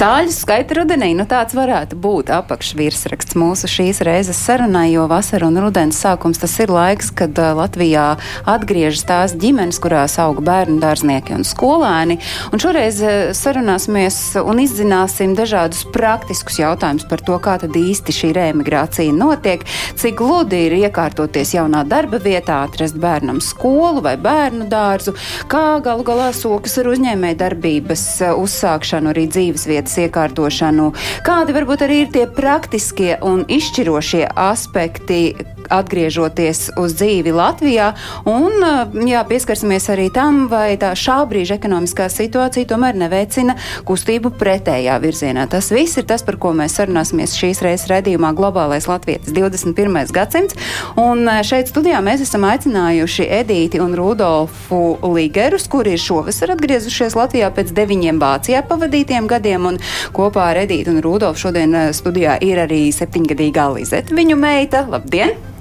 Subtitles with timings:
[0.00, 5.58] Cāļu skaita rudenī, nu tāds varētu būt apakšvirsraksts mūsu šīs reizes sarunai, jo vasara un
[5.60, 8.14] rudens sākums tas ir laiks, kad Latvijā
[8.48, 12.16] atgriežas tās ģimenes, kurās auga bērnu dārznieki un skolēni.
[12.48, 13.02] Un šoreiz
[13.36, 19.68] sarunāsimies un izzināsim dažādus praktiskus jautājumus par to, kā tad īsti šī reemigrācija notiek,
[20.00, 25.12] cik gludi ir iekārtoties jaunā darba vietā, atrast bērnam skolu vai bērnu dārzu,
[25.52, 30.92] kā galu galā sokas ar uzņēmē darbības uh, uzsākšanu, arī dzīves vietas iekārtošanu,
[31.26, 35.34] kādi varbūt arī ir tie praktiskie un izšķirošie aspekti,
[35.70, 37.92] atgriežoties uz dzīvi Latvijā.
[38.28, 38.62] Un,
[39.08, 43.56] jā, pieskarsimies arī tam, vai tā šā brīža ekonomiskā situācija tomēr neveicina
[43.88, 45.46] kustību pretējā virzienā.
[45.50, 50.12] Tas viss ir tas, par ko mēs sarunāsimies šīs reizes redzījumā Globālais Latvijas 21.
[50.14, 50.58] gadsimts.
[51.00, 57.52] Un šeit studijā mēs esam aicinājuši Edīti un Rudolfu Ligerus, kuri ir šovasar atgriezušies Latvijā
[57.54, 59.70] pēc deviņiem Vācijā pavadītiem gadiem.
[59.70, 59.80] Un
[60.16, 64.86] kopā ar Edīti un Rudolfu šodien studijā ir arī septiņgadīgā Lizeta, viņu meita.
[64.90, 65.59] Labdien!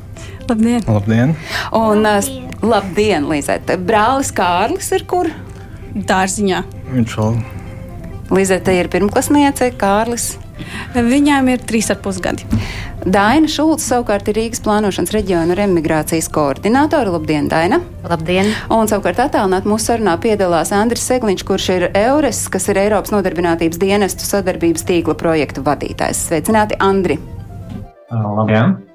[0.50, 0.82] Labdien!
[0.88, 1.36] Labdien!
[1.76, 3.78] Un, labdien, labdien Lizete!
[3.78, 5.30] Brālis Kārlis ir kur?
[5.94, 6.64] Dārziņā.
[6.92, 7.40] Viņš vēl
[8.30, 10.36] Lizete ir pirmklasniece, Kārlis.
[10.94, 12.46] Viņām ir trīs ar pus gadi.
[13.00, 17.14] Daina Šulce savukārt ir Rīgas plānošanas reģiona remigrācijas koordinātore.
[17.16, 17.80] Labdien, Daina!
[18.04, 18.52] Labdien!
[18.76, 23.80] Un savukārt attālināt mūsu sarunā piedalās Andris Segliņš, kurš ir EURES, kas ir Eiropas nodarbinātības
[23.82, 26.28] dienestu sadarbības tīkla projektu vadītājs.
[26.28, 27.18] Sveicināti, Andri!
[28.12, 28.89] Labdien!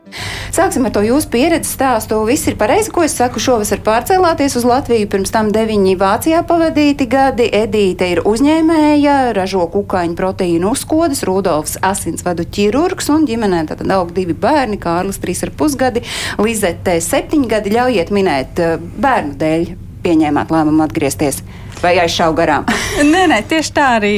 [0.54, 2.20] Sāksim ar to jūsu pieredzi stāstu.
[2.28, 3.42] Viss ir pareizi, ko es saku.
[3.42, 7.48] Šovasar pārcēlāties uz Latviju, pirms tam deviņi Vācijā pavadīti gadi.
[7.54, 14.36] Edīte ir uzņēmēja, ražo kukaiņu proteīnu uzkodas, Rudolfs asinsvadu ķirurgs un ģimenē tad aug divi
[14.38, 16.04] bērni, Kārlis trīs ar pusgadi,
[16.38, 17.74] Lizete septiņi gadi.
[17.74, 19.68] Ļaujiet minēt eh, bērnu dēļ
[20.04, 21.42] pieņēmāt lēmumu atgriezties
[21.84, 22.66] vai aizšaubu garām?
[23.12, 24.14] nē, nē, tieši tā arī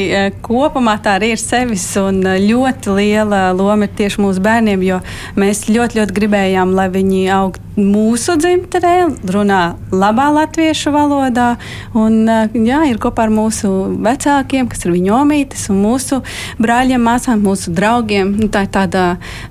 [0.47, 1.88] kopumā tā arī ir sevis.
[2.00, 5.03] Un ļoti liela loma ir tieši mūsu bērniem, jo
[5.38, 8.94] mēs ļoti, ļoti gribējām, lai viņi augtu mūsu dzimtenē,
[9.32, 9.60] runā
[9.92, 11.48] labā latviešu valodā.
[11.97, 12.25] Un,
[12.56, 13.70] jā, ir kopā ar mūsu
[14.04, 16.22] vecākiem, kas ir viņu omītes, un mūsu
[16.62, 18.32] brāļiem, māsām, mūsu draugiem.
[18.41, 19.04] Nu, tā ir tāda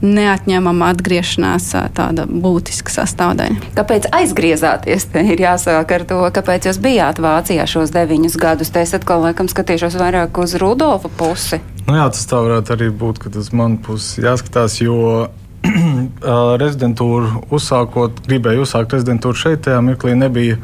[0.05, 3.71] neatņemama atgriešanās, tāda būtiska sastāvdaļa.
[3.77, 5.09] Kāpēc aizgriezāties?
[5.13, 8.73] Te ir jāsāk ar to, kāpēc jūs bijāt Vācijā šos deviņus gadus.
[8.73, 11.61] Te es atkal laikam skatīšos vairāk uz Rudolfa pusi.
[11.85, 15.27] Nu jā, tas tā varētu arī būt, ka tas man pusi jāskatās, jo
[16.61, 20.59] rezidentūru uzsākot, gribēju uzsākt rezidentūru šeit, tajā mirklī nebija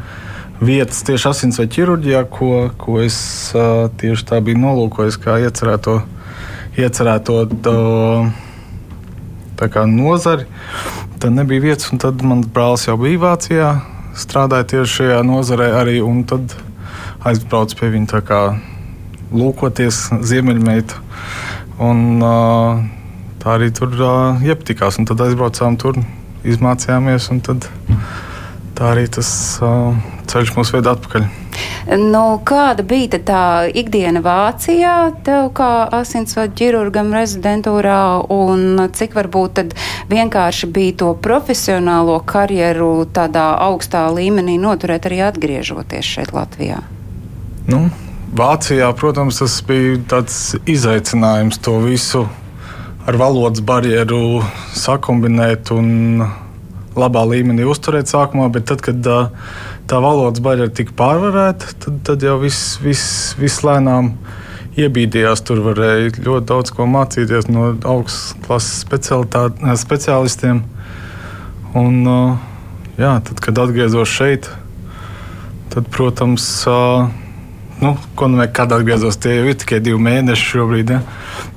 [0.61, 3.17] vietas tieši asins vai ķirurģijā, ko, ko es
[4.01, 6.01] tieši tā biju nolūkojis, kā iecerēto,
[6.77, 7.37] iecerēto
[9.61, 10.47] tā kā nozari.
[11.21, 13.71] Tad nebija vietas, un tad mans brālis jau bija Vācijā,
[14.17, 16.55] strādāja tieši šajā nozarē arī, un tad
[17.25, 18.21] aizbraucu pie viņa
[19.31, 20.97] lūkoties ziemeļmeitu.
[21.81, 22.81] Un, uh,
[23.41, 24.99] tā arī tur uh, iepatikās.
[25.01, 25.99] Un tad aizbraucām tur,
[26.47, 27.67] izmācījāmies, un tad
[28.77, 29.29] tā arī tas
[29.65, 29.95] uh,
[30.31, 31.29] ceļš mūs veda atpakaļ.
[31.97, 39.63] Nu, kāda bija tā ikdiena Vācijā, tev kā asinsvadu ķirurgam rezidentūrā, un cik varbūt
[40.11, 46.79] vienkārši bija to profesionālo karjeru tādā augstā līmenī noturēt arī atgriežoties šeit Latvijā?
[47.67, 47.89] Nu,
[48.37, 50.37] Vācijā, protams, tas bija tāds
[50.69, 52.23] izaicinājums to visu
[53.07, 54.41] ar valodas barjeru
[54.77, 56.21] sakumbinēt un
[56.97, 59.19] labā līmenī uzturēt sākumā, bet tad, kad tā,
[59.89, 63.03] tā valodas barjera tika pārvarēta, tad, tad jau viss vis,
[63.39, 64.11] vis lēnām
[64.79, 65.43] iebīdījās.
[65.47, 70.63] Tur varēja ļoti daudz ko mācīties no augstas klases speciālistiem.
[71.79, 72.01] Un,
[72.99, 74.51] jā, tad, kad atgriezos šeit,
[75.73, 76.49] tad, protams,
[77.81, 80.95] nu, ko nu kad atgriezos, tie jau ir tikai divi mēneši šobrīd.
[80.95, 81.01] Ja?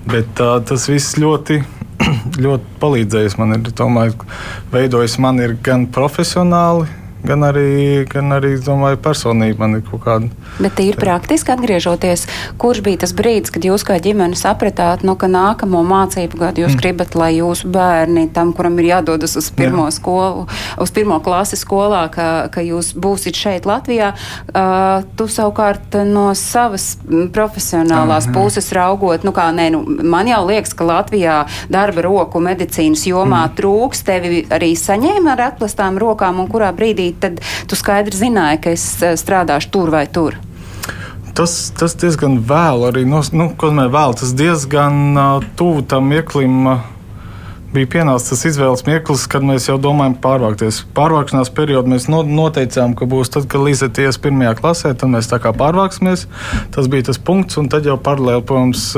[0.08, 1.60] Bet uh, tas viss ļoti,
[2.44, 3.58] ļoti palīdzējis man.
[3.58, 4.28] Ir, domāju,
[4.72, 6.88] veidojis man ir gan profesionāli,
[7.24, 10.28] gan arī, gan arī domāju, personība man ir kaut kāda.
[10.60, 12.26] Bet ir praktiski atgriežoties,
[12.60, 16.74] kurš bija tas brīdis, kad jūs kā ģimene sapratāt, nu, ka nākamo mācību gadu jūs
[16.74, 16.80] mm.
[16.82, 19.96] gribat, lai jūsu bērni, tam, kuram ir jādodas uz pirmo Jā.
[19.96, 20.44] skolu,
[20.80, 24.12] uz pirmo klasi skolā, ka, ka jūs būsiet šeit Latvijā.
[24.52, 26.94] Uh, tu savukārt no savas
[27.34, 28.36] profesionālās Aha.
[28.36, 31.40] puses raugot, nu kā nē, nu, man jau liekas, ka Latvijā
[31.72, 33.56] darba roku medicīnas jomā mm.
[33.58, 38.62] trūks, tevi arī saņēma ar atklāstām rokām un kurā brīdī darīt, tad tu skaidri zināji,
[38.62, 40.36] ka es eh, strādāšu tur vai tur.
[41.34, 46.66] Tas, tas diezgan vēl arī, nu, nu vēl, tas diezgan uh, tuvu tam ieklim.
[46.66, 46.90] Uh,
[47.74, 50.84] bija pienācis tas izvēles mirklis, kad mēs jau domājam pārvākties.
[50.94, 55.26] Pārvākšanās periodā mēs no, noteicām, ka būs tad, kad Līsete ies pirmajā klasē, tad mēs
[55.26, 56.28] tā kā pārvāksimies.
[56.70, 58.92] Tas bija tas punkts, un tad jau paralēli, protams,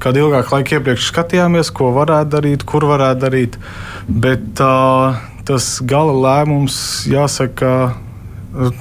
[0.00, 3.60] kādu ilgāku laiku iepriekš skatījāmies, ko varētu darīt, kur varētu darīt.
[4.08, 6.76] Bet uh, tas gala lēmums,
[7.10, 7.94] jāsaka,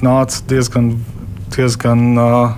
[0.04, 0.92] nāca diezgan,
[1.56, 2.54] diezgan uh,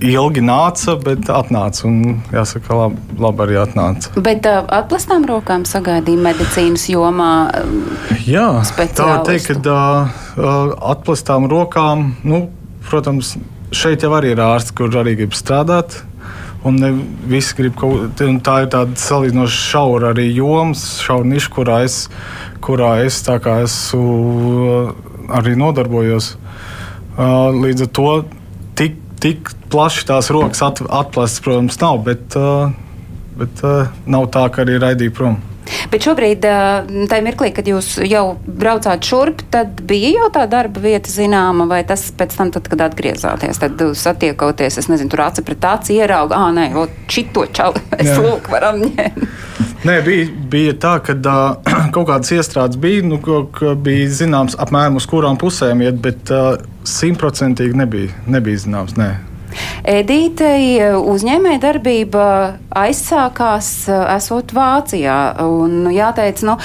[0.00, 1.84] ilgi nāca, bet atnāca.
[1.88, 4.12] Un, jāsaka, labi, labi arī atnāca.
[4.24, 7.32] Bet uh, atplastām rokām sagaidīja medicīnas jomā.
[8.26, 8.48] Jā,
[8.80, 12.46] tā var teikt, ka uh, atplastām rokām, nu,
[12.88, 13.36] protams,
[13.76, 16.02] šeit jau arī ir ārsts, kur arī grib strādāt.
[16.60, 16.90] Un ne
[17.24, 18.40] visi grib kaut ko tādu.
[18.44, 22.02] Tā ir tāda salīdzinoši šaura arī jomas, šaura niša, kurā es,
[22.64, 24.04] kurā es esmu
[25.30, 26.34] arī nodarbojos.
[27.60, 28.08] Līdz ar to
[28.78, 32.36] tik, tik plaši tās rokas at, atplastas, protams, nav, bet,
[33.38, 33.62] bet
[34.06, 35.40] nav tā, ka arī raidīja prom.
[35.90, 36.44] Bet šobrīd,
[37.10, 41.82] tajā mirklī, kad jūs jau braucāt šurp, tad bija jau tā darba vieta zināma, vai
[41.86, 46.40] tas pēc tam, tad, kad atgriezāties, tad satiekoties, es nezinu, tur aci pret aci ierauga,
[46.40, 46.70] ah, nē,
[47.10, 49.49] šito čauli mēs lūk varam ņemt.
[49.80, 51.54] Nē, bija, bija tā, ka uh,
[51.94, 56.32] kaut kādas iestrādes bija, nu, ka bija zināms apmēram uz kurām pusēm iet, bet
[56.84, 58.98] simtprocentīgi uh, nebija, nebija zināms.
[59.00, 59.14] Nē.
[59.86, 62.24] Edītei uzņēmēja darbība
[62.76, 65.16] aizsākās esot Vācijā.
[65.42, 66.56] Un jāteic, nu,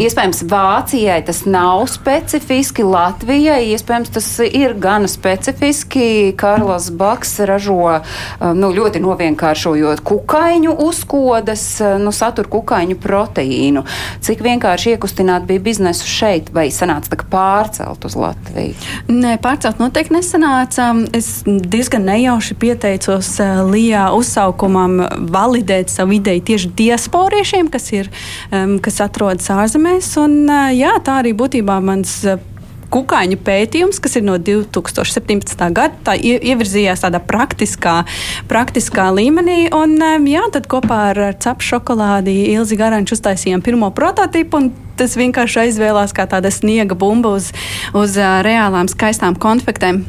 [0.00, 6.32] iespējams, Vācijai tas nav specifiski, Latvijai iespējams tas ir gana specifiski.
[6.38, 8.00] Karls Baks ražo
[8.42, 11.64] nu, ļoti novienkāršojot kukaiņu uzkodas,
[12.02, 13.84] nu, satur kukaiņu proteīnu.
[14.22, 18.76] Cik vienkārši iekustināt bija biznesu šeit, vai sanāca tā pārcelt uz Latviju?
[19.08, 20.90] Nē, pārcelt noteikti nesanāca.
[21.16, 25.00] Es diezgan nejauši pieteicos uh, Lijā uzsaukumam
[25.32, 28.08] validēt savu ideju tieši diasporiešiem, kas, ir,
[28.84, 30.14] kas atrodas ārzemēs.
[30.22, 32.22] Un, uh, jā, tā arī būtībā mans.
[32.26, 32.48] Uh,
[32.92, 35.64] kukaiņu pētījums, kas ir no 2017.
[35.74, 35.96] gada.
[36.04, 38.02] Tā ievirzījās tādā praktiskā,
[38.50, 39.66] praktiskā līmenī.
[39.76, 39.96] Un,
[40.28, 44.66] jā, tad kopā ar cepu šokolādi Ilzi Garanču uztaisījām pirmo prototipu.
[45.00, 47.52] Tas vienkārši aizvēlās kā tāda sniega bumba uz,
[47.96, 50.04] uz reālām skaistām konfektēm.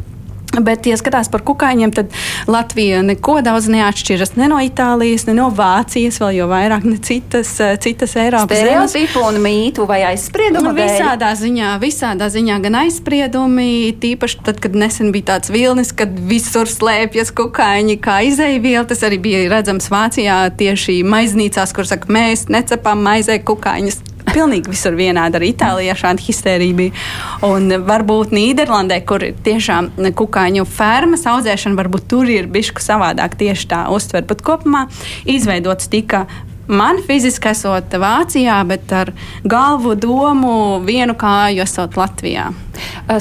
[0.61, 2.11] Bet, ja skatās par kukaiņiem, tad
[2.45, 7.55] Latvija neko daudz neatšķiras ne no Itālijas, ne no Vācijas, vēl jau vairāk ne citas,
[7.63, 8.93] eh, citas Eiropas zemes.
[8.93, 10.69] Stereotipu un mītu vai aizspriedumu?
[10.69, 16.13] Nu, visādā ziņā, visādā ziņā gan aizspriedumi, tīpaši tad, kad nesen bija tāds vilnis, kad
[16.29, 18.85] visur slēpjas kukaiņi kā izēviela.
[18.85, 24.95] Tas arī bija redzams Vācijā tieši maiznīcās, kur saka, mēs necepam maizē kukaiņus pilnīgi visur
[24.97, 25.39] vienādi.
[25.39, 27.03] Arī Itālijā šāda histērija bija.
[27.47, 33.69] Un varbūt Nīderlandē, kur ir tiešām kukaiņu fermas audzēšana, varbūt tur ir bišku savādāk tieši
[33.73, 34.25] tā uztver.
[34.29, 34.87] Bet kopumā
[35.29, 36.25] izveidots tika
[36.67, 39.09] Man fiziski esot Vācijā, bet ar
[39.43, 42.53] galvu domu vienu kāju esot Latvijā.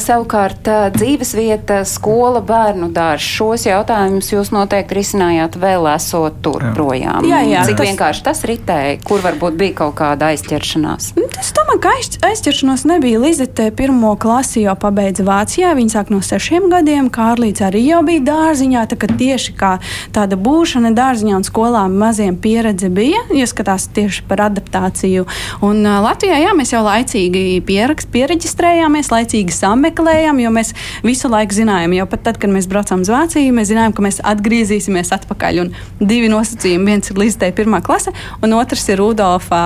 [0.03, 3.33] Savukārt, dzīves vieta, skola, bērnu dārsts.
[3.33, 6.73] Šos jautājumus jūs noteikti risinājāt vēl esot tur jā.
[6.77, 7.27] projām.
[7.29, 7.65] Jā, jā.
[7.69, 7.89] Cik tas...
[7.91, 11.13] vienkārši tas ritēja, kur varbūt bija kaut kāda aizķeršanās?
[11.19, 13.21] Nu, es domāju, ka aiz, aizķeršanās nebija.
[13.23, 15.73] Lizete pirmo klasi jau pabeidza Vācijā.
[15.79, 17.11] Viņa sāk no sešiem gadiem.
[17.13, 18.87] Kārlīds arī jau bija dārziņā.
[18.93, 19.73] Tā tieši kā
[20.15, 25.27] tāda būšana dārziņā un skolā maziem pieredze bija ieskatās tieši par adaptāciju.
[25.65, 30.71] Un uh, Latvijā jā, mēs jau laicīgi pierakst, pieregistrējāmies, laicīgi sameklējām, jo mēs
[31.03, 34.21] visu laiku zinājām, jau pat tad, kad mēs braucām uz Vāciju, mēs zinājām, ka mēs
[34.31, 35.59] atgriezīsimies atpakaļ.
[35.65, 36.93] Un divi nosacījumi.
[36.93, 39.63] Viens ir Līsdei pirmā klase, un otrs ir Rudolfa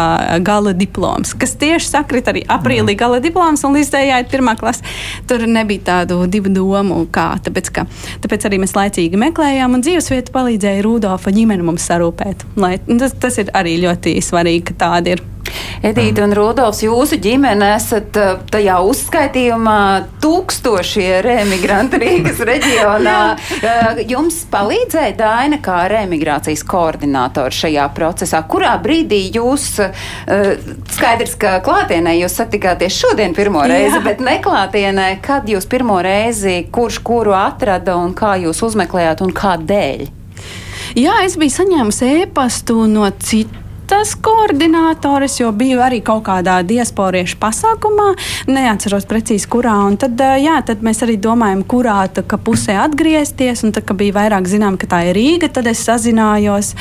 [0.47, 4.87] gala diploms, kas tieši sakrit arī aprīlī gala diploms un Līsdei jāiet pirmā klase.
[5.29, 7.29] Tur nebija tādu divu domu, kā.
[7.45, 7.87] Tāpēc, ka,
[8.25, 12.49] tāpēc arī mēs laicīgi meklējām, un dzīvesvieta palīdzēja Rudolfa ģimeni mums sarūpēt.
[12.57, 15.25] Lai, tas, tas ir arī arī ļoti svarīgi, ka tāda ir.
[15.87, 19.81] Edīte un Rudolfs, jūsu ģimene esat uh, tajā uzskaitījumā
[20.23, 23.19] tūkstošie remigranti Rīgas reģionā.
[23.57, 28.43] Uh, jums palīdzēja Daina kā remigrācijas koordinātors šajā procesā.
[28.51, 30.57] Kurā brīdī jūs, uh,
[30.97, 34.05] skaidrs, ka klātienē jūs satikāties šodien pirmo reizi, Jā.
[34.07, 40.09] bet neklātienē, kad jūs pirmo reizi, kurš kuru atrada un kā jūs uzmeklējāt un kādēļ?
[40.97, 47.39] Jā, es biju saņēmusi ēpastu no citu tas koordinātors, jo biju arī kaut kādā diasporiešu
[47.43, 48.09] pasākumā,
[48.51, 49.77] neatceros precīzi kurā.
[50.01, 51.99] Tad, jā, tad mēs arī domājam, kurā
[52.47, 53.65] pusē atgriezties.
[53.67, 56.73] Un tad, kad bija vairāk zinām, ka tā ir Rīga, tad es sazinājos,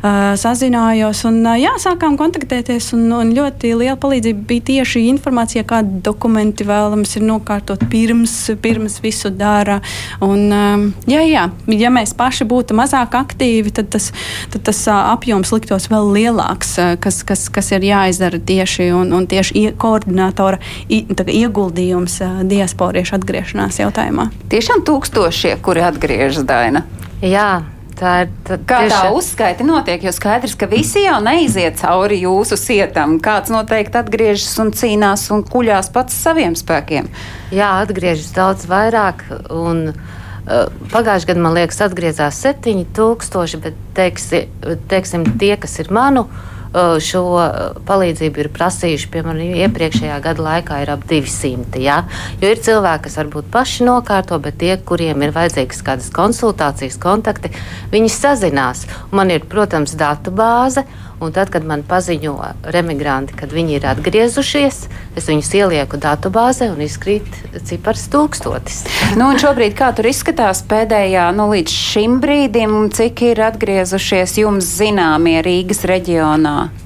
[0.00, 2.92] uh, sazinājos un uh, jā, sākām kontaktēties.
[2.96, 8.98] Un, un ļoti liela palīdzība bija tieši informācija, kādi dokumenti vēlams ir nokārtot pirms, pirms
[9.04, 9.80] visu dara.
[10.24, 14.10] Un, um, jā, jā, ja mēs paši būtu mazāk aktīvi, tad tas,
[14.52, 19.12] tad tas uh, apjoms liktos vēl lielāks, uh, kas, kas, kas ir jāizdara tieši un,
[19.16, 24.30] un tieši ie, koordinātora i, ieguldījums uh, diasporiešu atgriešanās jautājumā.
[24.54, 26.86] Tiešām tūkstošie, kuri atgriežas Daina.
[27.24, 28.94] Jā, Tā ir tā, kā tieši...
[28.94, 33.20] tā uzskaita notiek, jo skaidrs, ka visi jau neiziet cauri jūsu sietam.
[33.22, 37.06] Kāds noteikti atgriežas un cīnās un kuļās pats saviem spēkiem.
[37.54, 39.22] Jā, atgriežas daudz vairāk.
[39.54, 39.92] Un,
[40.44, 44.44] Pagājušajā gadā, man liekas, atgriezās 7000, bet teiksi,
[44.90, 46.28] teiksim, tie, kas ir manu
[46.74, 47.22] šo
[47.86, 51.78] palīdzību ir prasījuši, piemēram, iepriekšējā gada laikā ir ap 200.
[51.82, 52.00] Ja?
[52.42, 57.52] Jo ir cilvēki, kas varbūt paši nokārto, bet tie, kuriem ir vajadzīgas kādas konsultācijas, kontakti,
[57.94, 58.88] viņi sazinās.
[59.14, 60.82] Man ir, protams, datu bāze.
[61.24, 62.36] Un tad, kad man paziņo
[62.74, 64.80] remigranti, kad viņi ir atgriezušies,
[65.16, 67.24] es viņus ielieku datubāzē un izkrīt
[67.64, 68.82] cipars tūkstotis.
[69.20, 75.40] nu, šobrīd, kā tur izskatās pēdējā, nu, līdz šim brīdim, cik ir atgriezušies jums zināmie
[75.46, 76.83] Rīgas reģionā?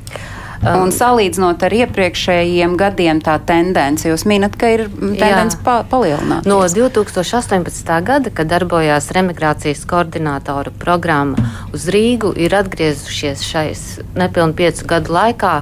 [0.66, 6.46] Un salīdzinot ar iepriekšējiem gadiem, tā tendence, jūs minat, ka ir tendence pa palielināt.
[6.50, 8.04] No 2018.
[8.06, 11.36] gada, kad darbojās remigrācijas koordinātoru programma
[11.74, 13.80] uz Rīgu, ir atgriezušies šais
[14.18, 15.54] nepilnu piecu gadu laikā.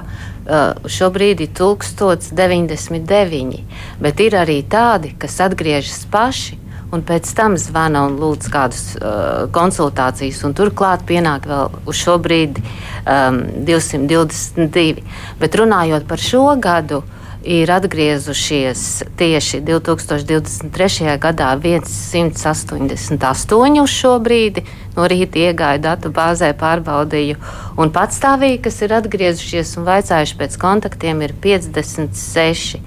[0.47, 0.53] Uh,
[0.87, 3.59] šobrīd ir 1099,
[3.99, 6.55] bet ir arī tādi, kas atgriežas paši
[6.91, 10.43] un pēc tam zvana un lūdz kādus uh, konsultācijas.
[10.57, 15.03] Turklāt pienāk vēl uz šo brīdi um, 222.
[15.41, 17.03] Bet runājot par šo gadu,
[17.47, 21.17] ir atgriezušies tieši 2023.
[21.21, 24.63] gadā 188 uz šo brīdi.
[24.97, 27.35] No rīta iegāju datu bāzē, pārbaudīju,
[27.77, 32.79] un patstāvīgi, kas ir atgriezušies un vaicājuši pēc kontaktiem, ir 56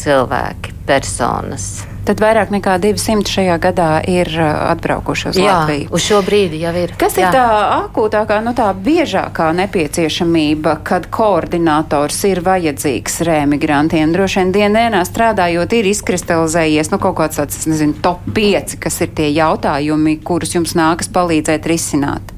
[0.00, 1.86] cilvēki, personas.
[2.06, 5.88] Tad vairāk nekā 200 šajā gadā ir uh, atbraukuši uz Jā, Latviju.
[5.90, 6.92] Uz šo brīdi jau ir.
[7.00, 7.24] Kas Jā.
[7.24, 7.46] ir tā
[7.80, 14.14] akūtākā, nu tā biežākā nepieciešamība, kad koordinators ir vajadzīgs rēmigrantiem?
[14.14, 19.10] Droši vien dienā strādājot, ir izkristalizējies nu, kaut kāds tāds, nezinu, top 5, kas ir
[19.18, 22.35] tie jautājumi, kurus jums nākas palīdzēt risināt.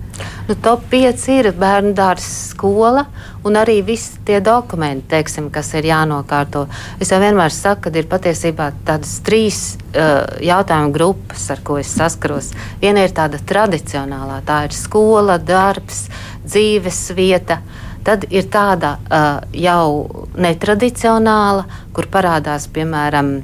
[0.48, 3.04] Nu, top 5 ir bērnu dārza skola
[3.44, 6.66] un arī visi tie dokumenti, teiksim, kas ir jānokārto.
[7.00, 11.92] Es jau vienmēr saku, ka ir patiesībā tādas trīs uh, jautājumu grupas, ar ko es
[11.94, 12.52] saskaros.
[12.82, 16.06] Viena ir tāda tradicionālā, tā ir skola, darbs,
[16.46, 17.60] dzīves vieta.
[18.08, 21.66] Tad ir tāda uh, jau netradicionāla,
[21.98, 23.40] kur parādās piemēram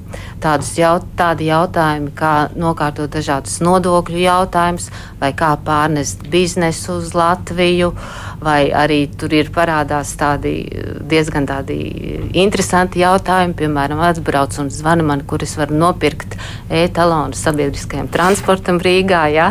[0.78, 4.86] jaut, tādi jautājumi, kā nokārtot dažādus nodokļu jautājumus,
[5.18, 7.90] vai kā pārnest biznesu uz Latviju,
[8.44, 10.54] vai arī tur ir parādās tādi
[11.10, 11.80] diezgan tādi
[12.44, 16.38] interesanti jautājumi, piemēram, atbrauc un zvana man, kur es varu nopirkt
[16.70, 19.50] e-talonu sabiedriskajam transportam Rīgā, ja?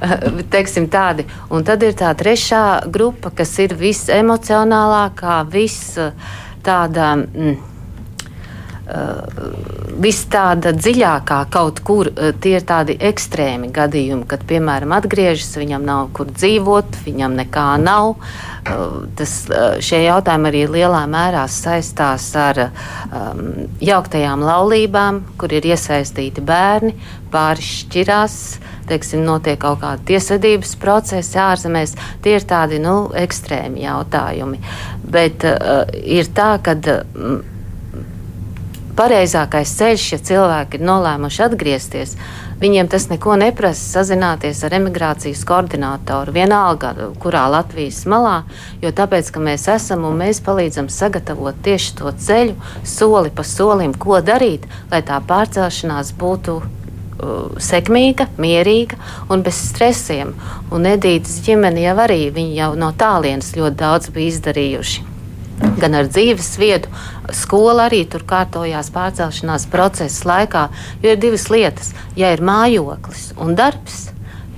[0.54, 1.28] teiksim tādi.
[1.52, 5.82] Un tad ir tā trešā grupa, kas ir visemocionālākā, vis
[6.64, 7.16] tāda.
[7.18, 7.67] Mm,
[9.98, 15.84] viss tāda dziļākā kaut kur, uh, tie ir tādi ekstrēmi gadījumi, kad, piemēram, atgriežas, viņam
[15.88, 18.14] nav kur dzīvot, viņam nekā nav.
[18.14, 18.48] Uh,
[19.16, 19.34] tas,
[19.84, 23.44] šie jautājumi arī lielā mērā saistās ar um,
[23.84, 26.94] jauktajām laulībām, kur ir iesaistīti bērni,
[27.32, 28.38] pāris šķirās.
[28.88, 31.92] Teiksim, notiek kaut kāda tiesvedības procesa ārzemēs.
[32.24, 34.62] Tie ir tādi nu, ekstrēmi jautājumi.
[35.04, 36.76] Bet uh, ir tā, ka.
[36.88, 37.54] Uh,
[38.98, 42.14] pareizākais ceļš, ja cilvēki ir nolēmuši atgriezties.
[42.58, 46.90] Viņiem tas neko neprasa sazināties ar emigrācijas koordinātoru, vienalga,
[47.22, 48.40] kurā Latvijas malā,
[48.82, 53.94] jo tāpēc, ka mēs esam un mēs palīdzam sagatavot tieši to ceļu, soli pa solim,
[53.94, 58.98] ko darīt, lai tā pārcelšanās būtu uh, sekmīga, mierīga
[59.30, 60.34] un bez stresiem.
[60.74, 62.24] Un Edītas ģimene jau arī
[62.56, 65.17] jau no tālienes ļoti daudz bija izdarījuši
[65.80, 66.92] gan ar dzīves vietu.
[67.34, 70.68] Skola arī tur kārtojās pārcelšanās procesa laikā,
[71.02, 71.92] jo ir divas lietas.
[72.18, 74.08] Ja ir mājoklis un darbs,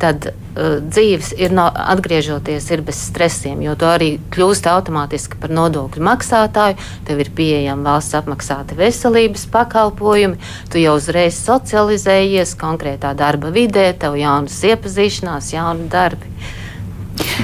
[0.01, 5.53] tad uh, dzīves ir no, atgriežoties ir bez stresiem, jo tu arī kļūsti automātiski par
[5.55, 10.41] nodokļu maksātāju, tev ir pieejami valsts apmaksāti veselības pakalpojumi,
[10.73, 16.33] tu jau uzreiz socializējies konkrētā darba vidē, tev jaunas iepazīšanās, jauni darbi.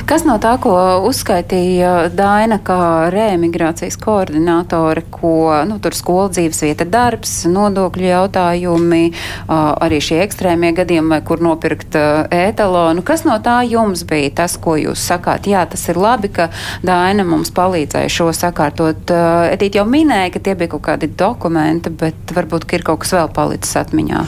[0.07, 0.73] Kas no tā, ko
[1.09, 9.03] uzskaitīja Daina, kā reemigrācijas koordinātore, ko nu, tur skola dzīves vieta, darbs, nodokļu jautājumi,
[9.49, 15.03] arī šie ekstrēmie gadījumi, kur nopirkt ētalonu, kas no tā jums bija tas, ko jūs
[15.11, 15.49] sakāt?
[15.51, 16.49] Jā, tas ir labi, ka
[16.87, 19.11] Daina mums palīdzēja šo sakārtot.
[19.51, 23.33] Edīt jau minēja, ka tie bija kaut kādi dokumenti, bet varbūt ir kaut kas vēl
[23.35, 24.23] palicis atmiņā.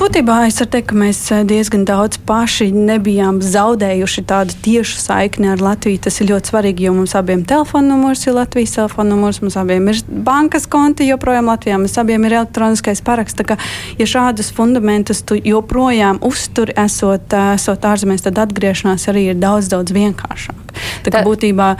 [0.00, 5.62] Būtībā es varu teikt, ka mēs diezgan daudz paši nebijām zaudējuši tādu tiešu saikni ar
[5.62, 5.98] Latviju.
[6.04, 9.90] Tas ir ļoti svarīgi, jo mums abiem telefona numurs ir Latvijas telefona numurs, mums abiem
[9.90, 13.38] ir bankas konti joprojām Latvijā, mums abiem ir elektroniskais paraksts.
[13.40, 13.58] Tā kā,
[13.98, 19.94] ja šādus fundamentus tu joprojām uzturi, esot, esot ārzemēs, tad atgriešanās arī ir daudz, daudz
[19.96, 20.74] vienkāršāk.
[21.06, 21.74] Tā kā būtībā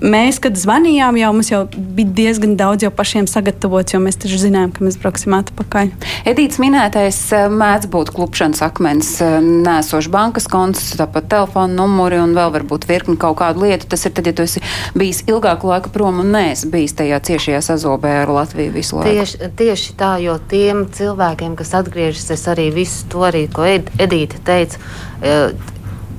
[0.00, 4.38] mēs, kad zvanījām, jau mums jau bija diezgan daudz jau pašiem sagatavots, jo mēs taču
[4.40, 5.92] zinājām, ka mēs brauksim atpakaļ.
[6.28, 12.34] Edīts minētais eh, mēdz būt klupšanas akmens, eh, nēsošs bankas konts, tāpat telefona numuri un
[12.38, 13.88] vēl varbūt virkni kaut kādu lietu.
[13.92, 14.62] Tas ir tad, ja tu esi
[14.98, 19.16] bijis ilgāku laiku prom un neesi bijis tajā ciešajā sazobē ar Latviju visu laiku.
[19.16, 24.38] Tieši, tieši tā, jo tiem cilvēkiem, kas atgriežas, es arī visu to arī, ko Edīte
[24.44, 24.78] teica,
[25.20, 25.50] eh,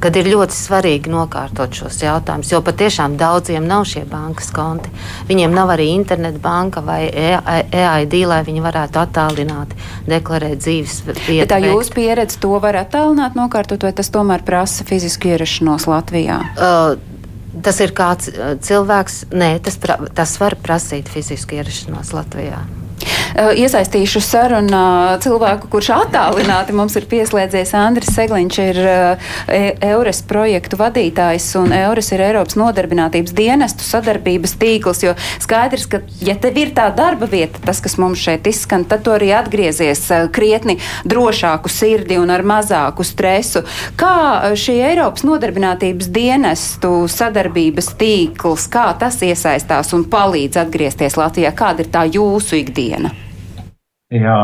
[0.03, 4.91] kad ir ļoti svarīgi nokārtot šos jautājumus, jo patiešām daudziem nav šie bankas konti.
[5.29, 9.75] Viņiem nav arī internetbanka vai EID, e lai viņi varētu attālināt,
[10.09, 11.43] deklarēt dzīves vietu.
[11.43, 16.41] Bet tā jūsu pieredze to var attālināt, nokārtot, vai tas tomēr prasa fizisku ierašanos Latvijā?
[16.55, 16.97] Uh,
[17.49, 22.61] Tas ir kāds uh, cilvēks, nē, tas, pra, tas var prasīt fizisku ierašanos Latvijā.
[23.39, 27.75] Eh, iesaistīšu sarunā cilvēku, kurš attālināti mums ir pieslēdzies.
[27.77, 34.55] Andris Segliņš ir eh, e- Eures projektu vadītājs un Eures ir Eiropas nodarbinātības dienestu sadarbības
[34.59, 38.83] tīkls, jo skaidrs, ka ja tev ir tā darba vieta, tas, kas mums šeit izskan,
[38.89, 43.63] tad tu arī atgriezies eh, krietni drošāku sirdi un ar mazāku stresu.
[43.99, 51.53] Kā šī Eiropas nodarbinātības dienestu sadarbības tīkls, kā tas iesaistās un palīdz atgriezties Latvijā?
[51.55, 52.88] Kāda ir tā jūsu ikdiena?
[54.09, 54.37] Jā,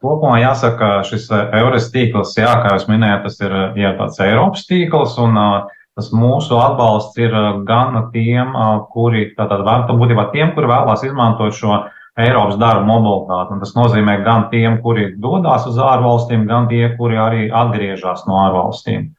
[0.00, 4.64] kopumā jāsaka, šis eh, eures tīkls, jā, kā jūs minējāt, tas ir jā, tāds Eiropas
[4.68, 7.34] tīkls, un uh, tas mūsu atbalsts ir
[7.68, 8.54] gan tiem,
[8.94, 11.82] kuri, tātad, būtībā tiem, kuri vēlās izmantot šo
[12.20, 13.54] Eiropas darba mobilitāti.
[13.54, 18.40] Un tas nozīmē gan tiem, kuri dodas uz ārvalstīm, gan tie, kuri arī atgriežas no
[18.46, 19.10] ārvalstīm.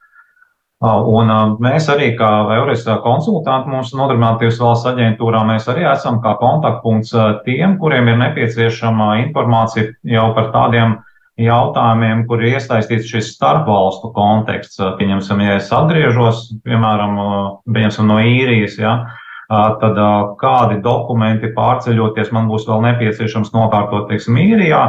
[0.82, 1.28] Un
[1.62, 7.14] mēs arī, kā Eures konsultanti mūsu nodarbinātības valsts aģentūrā, mēs arī esam kā kontaktpunkts
[7.46, 10.96] tiem, kuriem ir nepieciešama informācija jau par tādiem
[11.38, 14.82] jautājumiem, kur ir iesaistīts šis starpvalstu konteksts.
[14.98, 17.14] Pieņemsim, ja es atgriežos, piemēram,
[17.70, 18.96] pieņemsim no īrijas, ja,
[19.48, 20.02] tad
[20.42, 24.82] kādi dokumenti pārceļoties man būs vēl nepieciešams nokārtot, teiksim, īrijā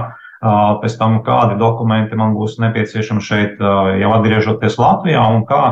[0.44, 3.62] pēc tam kādi dokumenti man būs nepieciešami šeit,
[4.02, 5.64] jau atgriežoties Latvijā, un kā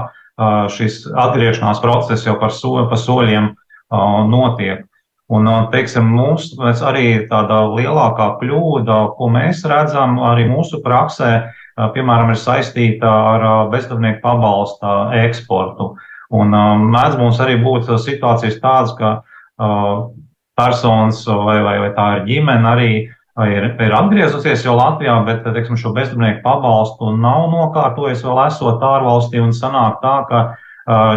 [0.71, 3.51] šis atgriešanās process jau par so, pa soļiem
[4.31, 4.87] notiek.
[5.31, 6.49] Un, teiksim, mums
[6.83, 11.29] arī tāda lielākā kļūda, ko mēs redzam arī mūsu praksē,
[11.95, 15.93] piemēram, ir saistīta ar bezdarbnieku pabalsta eksportu.
[16.35, 16.51] Un
[16.91, 19.13] mēdz mums arī būt situācijas tādas, ka
[20.59, 22.91] personas vai, vai, vai tā ir ģimene arī
[23.47, 29.39] ir, ir atgriezusies jau Latvijā, bet teiksim, šo bezdarbnieku pabalstu nav nokārtojis vēl esot ārvalstī
[29.43, 30.41] un sanāk tā, ka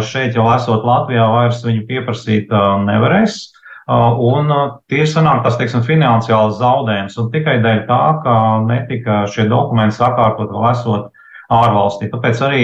[0.05, 2.53] šeit jau esot Latvijā vairs viņu pieprasīt
[2.85, 3.39] nevarēs.
[3.85, 4.49] Un
[4.89, 10.49] tie sanāk tas, teiksim, finansiāls zaudējums un tikai dēļ tā, ka netika šie dokumenti sakārtot
[10.49, 11.11] vēl esot
[11.53, 12.09] ārvalstī.
[12.09, 12.63] Tāpēc arī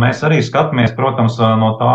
[0.00, 1.92] mēs arī skatāmies, protams, no tā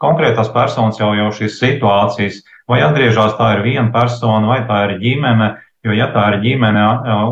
[0.00, 4.96] konkrētās personas jau, jau šīs situācijas, vai atgriežas tā ir viena persona, vai tā ir
[5.02, 5.52] ģimene,
[5.86, 6.84] Jo, ja tā ir ģimene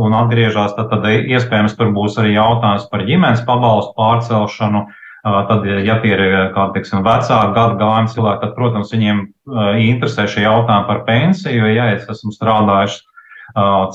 [0.05, 4.85] un atgriežas, tad, tad iespējams tur būs arī jautājums par ģimenes pabalstu pārcelšanu.
[5.25, 9.23] Tad, ja tie ir kādi, teiksim, vecāki gadu gājumi cilvēki, tad, protams, viņiem
[9.81, 11.67] interesē šie jautājumi par pensiju.
[11.73, 13.01] Ja es esmu strādājis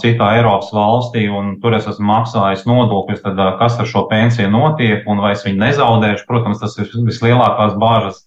[0.01, 5.07] citā Eiropas valstī un tur es esmu maksājis nodokļus, tad kas ar šo pensiju notiek
[5.09, 6.25] un vai es viņu nezaudēšu?
[6.29, 8.23] Protams, tas ir vislielākās bāžas,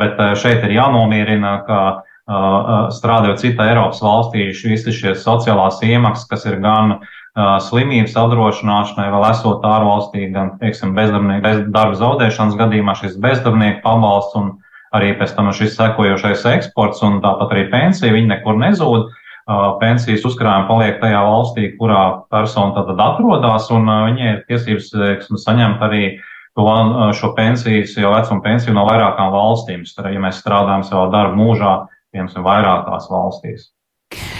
[0.00, 1.80] bet šeit ir jānomierina, ka
[2.28, 6.98] strādājot citā Eiropas valstī, visas šīs sociālās iemaksas, kas ir gan
[7.64, 14.36] slimības apdrošināšanai, vēl esot ārvalstī, gan, teiksim, bezdarbnieku bez darba zaudēšanas gadījumā šis bezdarbnieku pabalsts
[14.36, 14.56] un
[14.96, 19.08] arī pēc tam šis sekojošais eksports un tāpat arī pensija, viņi nekur nezūd.
[19.80, 25.84] Pensijas uzkrājumi paliek tajā valstī, kurā persona tad atrodas, un viņai ir tiesības, teiksim, saņemt
[25.86, 26.18] arī
[26.58, 26.66] to,
[27.16, 29.86] šo pensijas, jau vecuma pensiju no vairākām valstīm.
[29.86, 31.72] Ja mēs strādājam savā darba mūžā,
[32.12, 33.68] piemēram, vairākās valstīs.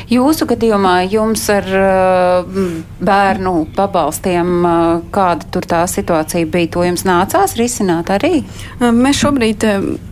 [0.08, 2.60] Jūsu gadījumā jums ar uh,
[3.04, 8.40] bērnu pabalstiem, uh, kāda tur tā situācija bija, to jums nācās risināt arī?
[8.80, 9.66] Mēs šobrīd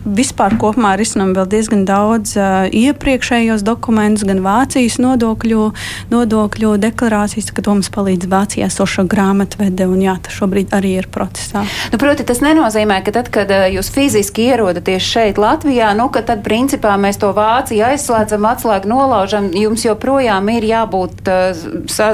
[0.04, 5.70] vispār kopumā risinām vēl diezgan daudz uh, iepriekšējos dokumentus, gan Vācijas nodokļu,
[6.12, 11.08] nodokļu deklarācijas, ka to mums palīdz Vācijā soša grāmatvede, un jā, tas šobrīd arī ir
[11.08, 11.64] procesā.
[11.94, 16.20] Nu, proti, tas nenozīmē, ka tad, kad uh, jūs fiziski ierodaties šeit Latvijā, nu, ka
[16.26, 22.10] tad principā mēs to Vāciju aizslēdzam, atslēgu nolaužam, jums joprojām ir jābūt uh, sa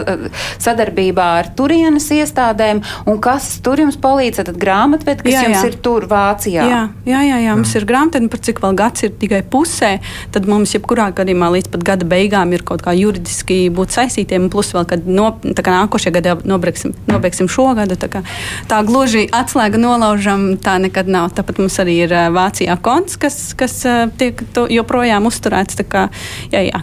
[0.63, 5.71] sadarbībā ar turienes iestādēm, un kas tur jums palīdz, tad grāmatved, kas jā, jums jā.
[5.71, 6.67] ir tur Vācijā.
[6.69, 9.93] Jā, jā, jā, jā mums ir grāmatvedne, par cik vēl gads ir tikai pusē,
[10.35, 14.73] tad mums jebkurā gadījumā līdz pat gada beigām ir kaut kā juridiski būt saistītiem, plus
[14.77, 18.25] vēl, kad no, kā nākošajā gadā nobeigsim, nobeigsim šo gadu, tā, kā,
[18.71, 21.33] tā gluži atslēga nolaužam, tā nekad nav.
[21.37, 23.81] Tāpat mums arī ir Vācijā konts, kas, kas
[24.21, 25.83] tiek joprojām uzturēts.
[25.93, 26.09] Kā,
[26.53, 26.83] jā, jā.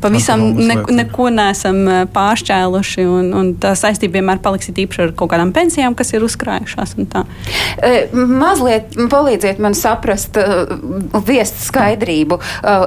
[0.00, 1.82] Pavisam ne, neko neesam
[2.14, 6.96] pāršķēluši, un, un tā saistība vienmēr paliks īpaši ar kaut kādām pensijām, kas ir uzkrājušās.
[6.96, 12.40] E, mazliet palīdziet man saprast, uh, viest skaidrību.
[12.60, 12.86] Uh,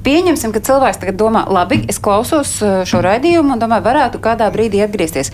[0.00, 4.80] Pieņemsim, ka cilvēks tagad domā, labi, es klausos šo raidījumu un domāju, varētu kādā brīdī
[4.84, 5.28] atgriezties.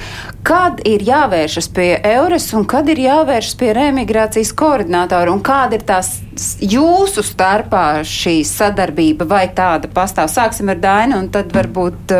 [0.46, 5.86] Kad ir jāvēršas pie Eures un kad ir jāvēršas pie remigrācijas koordinātora un kāda ir
[5.86, 6.16] tās
[6.60, 10.32] jūsu starpā šī sadarbība vai tāda pastāv?
[10.32, 12.16] Sāksim ar Dainu un tad varbūt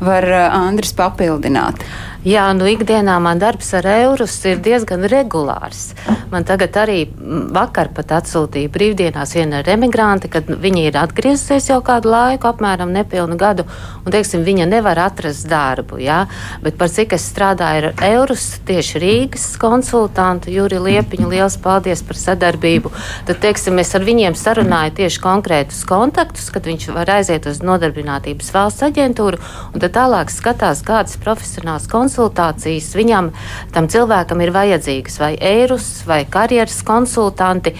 [0.00, 1.84] var Andris papildināt.
[2.20, 5.94] Jā, nu ikdienā man darbs ar eurus ir diezgan regulārs.
[6.28, 7.06] Man tagad arī
[7.48, 13.38] vakar pat atsūtīja brīvdienās viena remigranti, kad viņa ir atgriezusies jau kādu laiku, apmēram nepilnu
[13.40, 13.64] gadu,
[14.04, 16.18] un, teiksim, viņa nevar atrast darbu, jā,
[16.60, 22.20] bet par cik es strādāju ar eurus, tieši Rīgas konsultantu Juri Liepiņu, liels paldies par
[22.20, 22.92] sadarbību.
[23.30, 28.52] Tad, teiksim, es ar viņiem sarunāju tieši konkrētus kontaktus, kad viņš var aiziet uz nodarbinātības
[28.52, 29.40] valsts aģentūru,
[29.72, 33.30] un tad tālāk skatās, kādas profesionāls konsultants konsultācijas viņam,
[33.74, 37.74] tam cilvēkam ir vajadzīgas vai eirus vai karjeras konsultanti.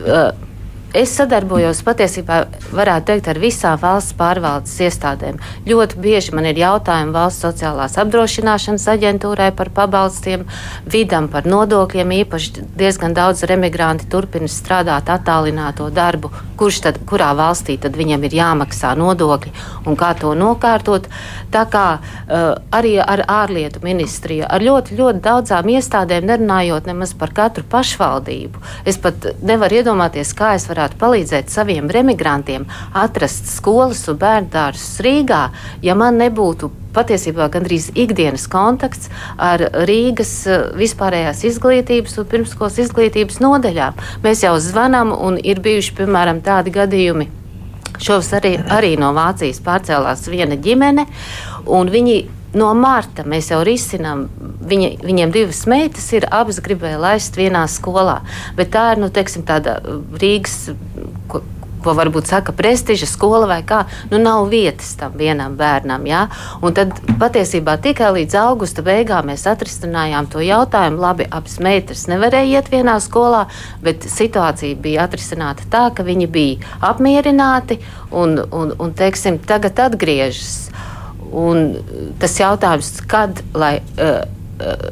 [0.00, 0.49] Uh,
[0.90, 2.36] Es sadarbojos patiesībā,
[2.74, 5.36] varētu teikt, ar visām valsts pārvaldes iestādēm.
[5.68, 10.42] Ļoti bieži man ir jautājumi valsts sociālās apdrošināšanas aģentūrai par pabalstiem,
[10.90, 12.14] vidam par nodokļiem.
[12.24, 18.34] Īpaši diezgan daudz remigranti turpina strādāt attālināto darbu, kurš tad, kurā valstī tad viņam ir
[18.40, 19.54] jāmaksā nodokļi
[19.86, 21.06] un kā to nokārtot.
[21.54, 27.30] Tā kā uh, arī ar ārlietu ministriju, ar ļoti, ļoti daudzām iestādēm, nerunājot nemaz par
[27.30, 28.66] katru pašvaldību.
[28.90, 32.64] Es pat nevaru iedomāties, kā es varu varētu palīdzēt saviem remigrantiem
[32.96, 35.40] atrast skolas un bērndārzus Rīgā,
[35.84, 43.42] ja man nebūtu patiesībā gandrīz ikdienas kontakts ar Rīgas eh, vispārējās izglītības un pirmskolas izglītības
[43.44, 44.00] nodeļām.
[44.24, 47.28] Mēs jau zvanām, un ir bijuši piemēram tādi gadījumi.
[48.00, 51.04] Šovs arī, arī no Vācijas pārcēlās viena ģimene,
[51.68, 52.22] un viņi
[52.54, 54.26] no marta mēs jau risinām.
[54.70, 58.20] Viņa, viņiem divas meitas ir, abas gribēja laist vienā skolā.
[58.58, 59.78] Bet tā ir nu, teiksim, tāda
[60.20, 60.74] Rīgas.
[61.30, 61.44] Ko,
[61.80, 66.04] ko varbūt saka, prestiža skola vai kā, nu nav vietas tam vienam bērnam.
[66.08, 66.26] Ja?
[66.60, 71.00] Un tad patiesībā tikai līdz augusta beigām mēs atrisinājām to jautājumu.
[71.00, 73.46] Labi, abas meitas nevarēja iet vienā skolā,
[73.84, 80.68] bet situācija bija atrisināta tā, ka viņi bija apmierināti un, un, un teiksim, tagad atgriežas.
[81.30, 81.72] Un
[82.18, 84.22] tas jautājums, kad lai uh,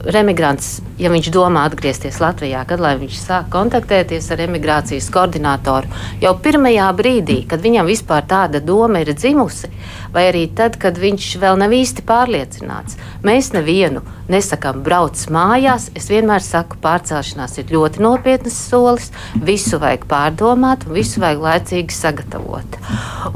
[0.09, 5.91] remigrants, ja viņš domā atgriezties Latvijā, kad viņš sāk kontaktēties ar emigrācijas koordinātoru
[6.23, 9.71] jau pirmajā brīdī, kad viņam vispār tāda doma ir dzimusi,
[10.15, 12.99] vai arī tad, kad viņš vēl nav īsti pārliecināts.
[13.27, 15.91] Mēs nevienu nesakām, brauc mājās.
[15.99, 19.13] Es vienmēr saku, pārcelšanās ir ļoti nopietnas solis.
[19.45, 22.79] Visu vajag pārdomāt visu vajag laicīgi sagatavot.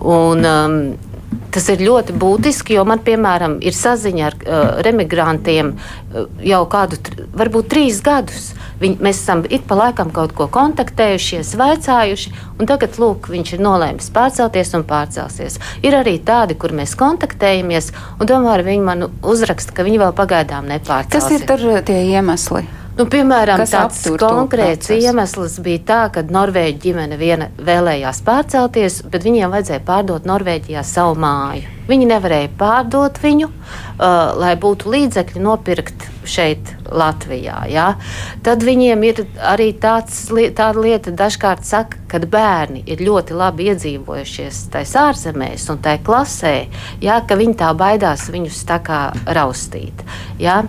[0.01, 1.12] Un, um,
[1.53, 6.99] Tas ir ļoti būtiski, jo man, piemēram, ir saziņa ar uh, remigrantiem uh, jau kādu,
[7.37, 8.51] varbūt trīs gadus.
[8.83, 13.64] Viņi, mēs esam ik pa laikam kaut ko kontaktējušies, vaicājuši, un tagad, lūk, viņš ir
[13.64, 15.61] nolēmis pārcelties un pārcelsies.
[15.87, 20.71] Ir arī tādi, kur mēs kontaktējamies, un tomēr viņi man uzraksta, ka viņi vēl pagaidām
[20.73, 21.29] nepārcelsies.
[21.31, 22.66] Kas ir tur uh, tie iemesli?
[22.92, 29.52] Nu, piemēram, tāds konkrēts iemesls bija tā, ka Norvēģija ģimene viena vēlējās pārcelties, bet viņiem
[29.55, 31.70] vajadzēja pārdot Norvēģijā savu māju.
[31.88, 37.62] Viņi nevarēja pārdot viņu, uh, lai būtu līdzekļi nopirkt šeit, Latvijā.
[37.72, 37.87] Ja?
[38.44, 44.66] Tad viņiem ir arī tāds, tāda lieta, dažkārt saka, ka bērni ir ļoti labi iedzīvojušies
[44.74, 46.55] tajā ārzemēs un tajā klasē,
[47.00, 47.22] ja?
[47.24, 49.00] ka viņi tā baidās viņus tā kā
[49.33, 50.05] raustīt.
[50.42, 50.61] Ja?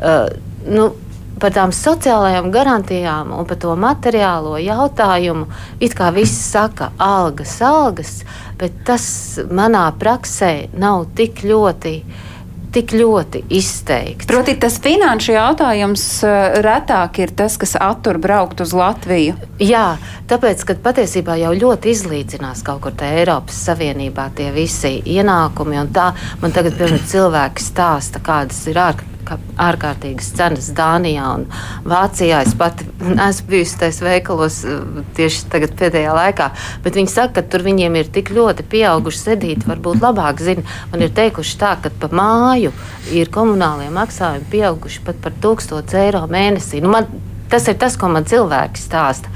[0.00, 0.32] Uh,
[0.64, 0.88] nu,
[1.42, 5.48] par tām sociālajām garantijām un par to materiālo jautājumu.
[5.80, 8.22] It kā viss saka, algas, algas,
[8.58, 9.06] bet tas
[9.50, 11.94] manā praksē nav tik ļoti
[12.68, 14.28] tik ļoti izteikts.
[14.28, 19.38] Proti, tas finanšu jautājums eh, retāk ir tas, kas attur braukt uz Latviju.
[19.62, 19.96] Jā,
[20.30, 25.80] tāpēc, ka patiesībā jau ļoti izlīdzinās kaut kur tajā Eiropas Savienībā tie visi ienākumi.
[25.96, 26.10] Tā
[26.42, 26.76] man tagad,
[27.08, 29.17] cilvēki stāsta, kādas ir ārkārtīgi
[29.60, 31.44] ārkārtīgas cenas Dānijā un
[31.88, 32.40] Vācijā.
[32.46, 36.48] Es pat esmu bijusi tajos veikalos uh, tieši tagad pēdējā laikā,
[36.84, 40.64] bet viņi saka, ka tur viņiem ir tik ļoti pieauguši sedīti, varbūt labāk zina.
[40.92, 42.72] Man ir teikuši tā, ka pa māju
[43.14, 46.82] ir komunālie maksājumi pieauguši pat par 1000 eiro mēnesī.
[46.84, 47.08] Nu, man,
[47.52, 49.32] tas ir tas, ko man cilvēki stāsta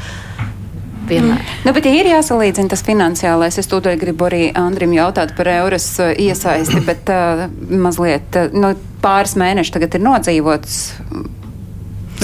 [1.09, 1.38] piemēram.
[1.38, 1.61] Mm.
[1.67, 5.88] Nu, bet, ja ir jāsalīdzina tas finansiālais, es tūdaļ gribu arī Andrim jautāt par euras
[6.03, 10.83] uh, iesaisti, bet uh, mazliet uh, nu, pāris mēneši tagad ir nodzīvots.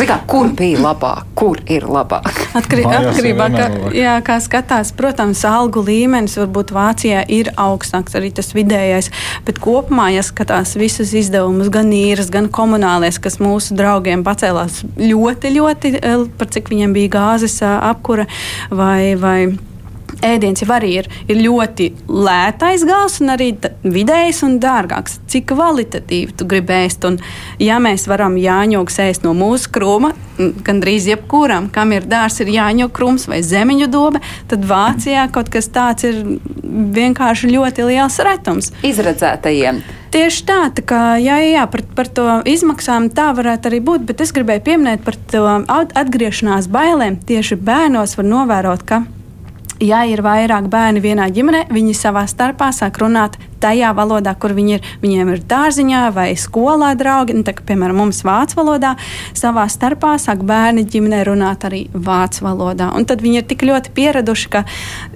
[0.07, 2.29] Kā, kur bija labāk, kur ir labāk?
[2.59, 8.31] Atkarī, atkarībā no kā, jā, kā skatās, protams, algu līmenis varbūt Vācijā ir augstāks, arī
[8.37, 9.11] tas vidējais.
[9.47, 15.55] Bet kopumā, ja skatās visus izdevumus, gan īres, gan komunālais, kas mūsu draugiem pacēlās ļoti,
[15.57, 18.29] ļoti, eh, par cik viņiem bija gāzes eh, apkura
[18.71, 19.17] vai.
[19.19, 19.41] vai
[20.25, 23.51] ēdiens jau arī ir, ir ļoti lētais gals, un arī
[23.85, 25.19] vidējs un dārgāks.
[25.31, 27.07] Cik kvalitatīvi tu gribi ēst?
[27.09, 27.19] Un,
[27.63, 30.15] ja mēs varam jāņogs ēst no mūsu krūma,
[30.67, 35.71] gandrīz jebkuram, kam ir dārsts, ir jāņog krūms vai zemiņu dobe, tad Vācijā kaut kas
[35.75, 36.21] tāds ir
[36.99, 38.73] vienkārši ļoti liels retums.
[38.87, 39.83] Izredzētajiem.
[40.09, 44.23] Tieši tā, tā kā, jā, jā, par, par to izmaksām tā varētu arī būt, bet
[44.25, 47.21] es gribēju pieminēt par to atgriešanās bailēm.
[47.29, 49.03] Tieši bērnos var novērot, ka
[49.81, 54.77] ja ir vairāk bērni vienā ģimenē, viņi savā starpā sāk runāt tajā valodā, kur viņi
[54.77, 54.87] ir.
[55.03, 58.95] Viņiem ir dārziņā vai skolā draugi, nu, tā, kā, piemēram, mums vācu valodā,
[59.39, 62.93] savā starpā sāk bērni ģimenē runāt arī vācu valodā.
[62.95, 64.65] Un tad viņi ir tik ļoti pieraduši, ka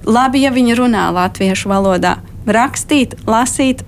[0.07, 3.85] labi, ja viņi runā latviešu valodā, rakstīt, lasīt,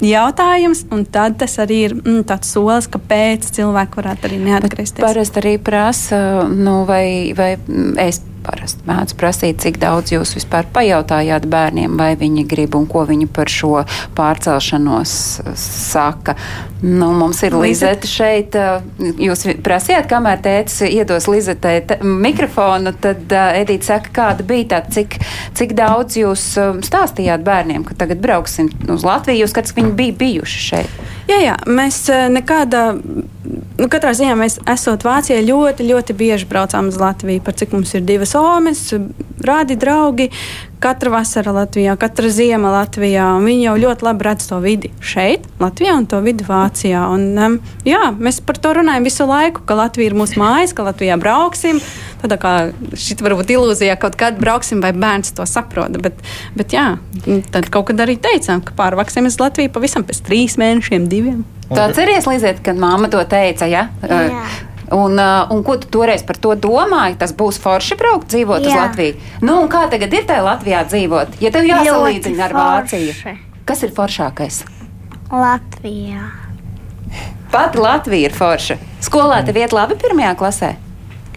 [0.00, 5.04] jautājums, un tad tas arī ir mm, tāds solis, kāpēc cilvēki varētu arī neatgriezties.
[5.04, 7.52] Parasti arī prasa, nu, vai, vai
[8.00, 13.04] es parasti mēdz prasīt, cik daudz jūs vispār pajautājāt bērniem, vai viņi grib un ko
[13.08, 13.84] viņi par šo
[14.18, 15.14] pārcelšanos
[15.58, 16.36] saka.
[16.80, 18.56] Nu, mums ir Lizete šeit.
[19.20, 25.18] Jūs prasījāt, kamēr tēcis iedos Lizetei mikrofonu, tad Edīte saka, kāda bija tā, cik,
[25.58, 26.46] cik daudz jūs
[26.86, 29.44] stāstījāt bērniem, ka tagad brauksim uz Latviju.
[29.44, 31.04] Jūs ka viņi bija bijuši šeit.
[31.30, 32.88] Jā, jā, mēs nekādā
[33.80, 37.42] nu, katrā ziņā mēs esot Vācijā ļoti, ļoti bieži braucām uz Latviju.
[37.44, 38.82] Par cik mums ir divas omes,
[39.44, 40.30] rādi draugi.
[40.80, 43.26] Katra vasara Latvijā, katra ziema Latvijā.
[43.44, 47.02] Viņi jau ļoti labi redz to vidi šeit, Latvijā, un to vidi Vācijā.
[47.12, 50.86] Un, um, jā, mēs par to runājam visu laiku, ka Latvija ir mūsu mājas, ka
[50.88, 51.82] Latvijā brauksim.
[52.20, 52.54] Tādā kā
[53.00, 56.00] šī varbūt ilūzija, kaut kad brauksim, vai bērns to saprota.
[56.02, 56.18] Bet,
[56.56, 56.86] bet jā,
[57.54, 61.44] tad kaut kad arī teicām, ka pārvāksimies uz Latviju pavisam pēc trīs mēnešiem, diviem.
[61.70, 63.68] Tu atceries, Lizēt, kad mamma to teica?
[63.70, 63.88] Ja?
[64.04, 64.42] Jā.
[64.90, 67.14] Un, uh, un ko tu toreiz par to domāji?
[67.20, 68.72] Tas būs forši braukt, dzīvot Jā.
[68.72, 69.20] uz Latviju.
[69.46, 71.38] Nu, kā tagad ir tajā Latvijā dzīvot?
[71.44, 73.14] Ja tev jāsalīdzina ar Vāciju,
[73.70, 74.64] kas ir foršākais?
[75.30, 76.26] Latvijā.
[77.54, 78.80] Pat Latvija ir forša.
[79.02, 80.74] Skolā tev iet labi pirmajā klasē?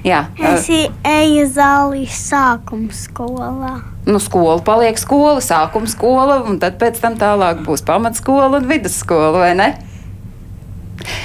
[0.03, 0.25] Jā.
[0.35, 3.77] Es eju zālīs sākuma skolā.
[4.03, 9.31] Nu, skola paliek skola, sākuma skola, un tad pēc tam tālāk būs pamatskola un vidusskola,
[9.39, 9.71] vai ne?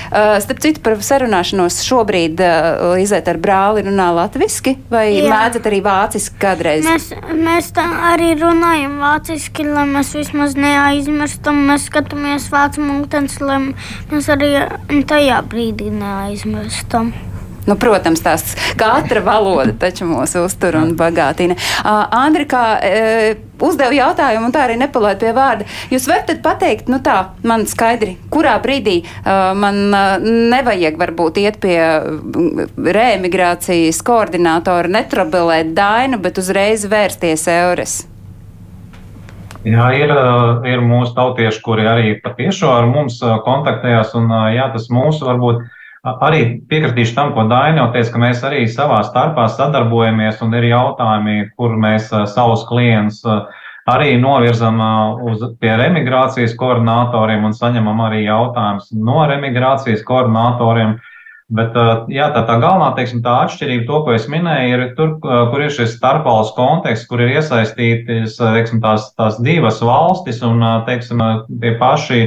[0.09, 5.27] Uh, starp citu, par sarunāšanos šobrīd uh, Lizēta ar brāli runā latviski, vai Jā.
[5.29, 6.87] mēdzat arī vāciski kādreiz?
[6.89, 11.61] Mēs, mēs arī runājam vāciski, lai mēs vismaz neaizmirstam.
[11.69, 13.61] Mēs skatāmies vācu mūtens, lai
[14.11, 14.55] mēs arī
[15.11, 17.13] tajā brīdī neaizmirstam.
[17.67, 21.57] Nu, protams, tās katra valoda taču mūs uztur un bagātina.
[21.83, 25.67] Uh, Andri, kā uh, uzdevu jautājumu, un tā arī nepalaid pie vārda.
[25.93, 27.19] Jūs varat pateikt, nu tā,
[27.49, 31.79] man skaidri, kurā brīdī uh, man uh, nevajag varbūt iet pie
[32.99, 37.99] reemigrācijas koordinātora, netrobelēt dainu, bet uzreiz vērsties eures.
[39.67, 40.13] Jā, ir,
[40.71, 45.67] ir mūsu tautieši, kuri arī patiešām ar mums kontaktējās, un jā, tas mūsu varbūt
[46.07, 50.69] Arī piekritīšu tam, ko Daina jau teica, ka mēs arī savā starpā sadarbojamies un ir
[50.71, 53.25] jautājumi, kur mēs savus klientus
[53.89, 54.79] arī novirzam
[55.27, 60.99] uz pie remigrācijas koordinatoriem un saņemam arī jautājumus no remigrācijas koordinatoriem.
[61.49, 61.73] Bet
[62.13, 65.71] jā, tā, tā galvenā teiksim, tā atšķirība, to, ko es minēju, ir tur, kur ir
[65.73, 71.23] šis starpvalsts konteksts, kur ir iesaistītas teiksim, tās, tās divas valstis un teiksim,
[71.63, 72.19] tie paši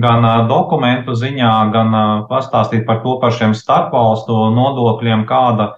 [0.00, 1.92] gan dokumentu ziņā, gan
[2.30, 5.74] pastāstīt par to par šiem starpvalstu nodokļiem, kāda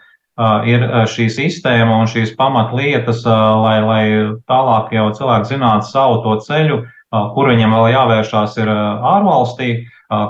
[0.71, 4.05] ir šī sistēma un šīs pamatlietas, lai, lai
[4.47, 6.79] tālāk jau cilvēki zinātu savu to ceļu,
[7.35, 9.73] kur viņam vēl jāvēršās ir ārvalstī,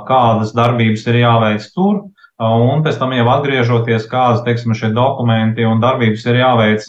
[0.09, 2.01] kādas darbības ir jāveic tur
[2.42, 6.88] un pēc tam jau atgriežoties, kādas, teiksim, šie dokumenti un darbības ir jāveic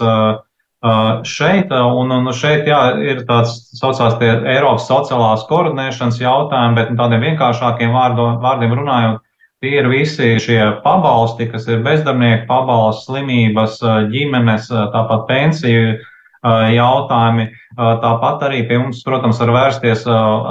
[1.23, 7.23] šeit, un, un šeit, jā, ir tāds, saucās tie Eiropas sociālās koordinēšanas jautājumi, bet tādiem
[7.29, 9.21] vienkāršākiem vārdo, vārdiem runājot,
[9.63, 13.79] tie ir visi šie pabalsti, kas ir bezdarbnieku pabalsts, slimības,
[14.11, 16.01] ģimenes, tāpat pensiju
[16.43, 17.49] jautājumi.
[17.77, 20.03] Tāpat arī pie mums, protams, var vērsties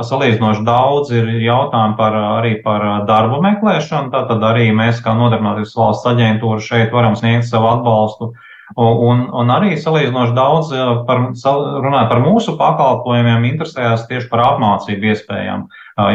[0.09, 4.11] salīdzinoši daudz ir jautājumi par, arī par darbu meklēšanu.
[4.15, 8.33] Tātad arī mēs, kā nodarbinātības valsts aģentūra, šeit varam sniegt savu atbalstu.
[8.73, 10.73] Un, un arī salīdzinoši daudz
[11.07, 15.67] par, runājot par mūsu pakalpojumiem, interesējās tieši par apmācību iespējām.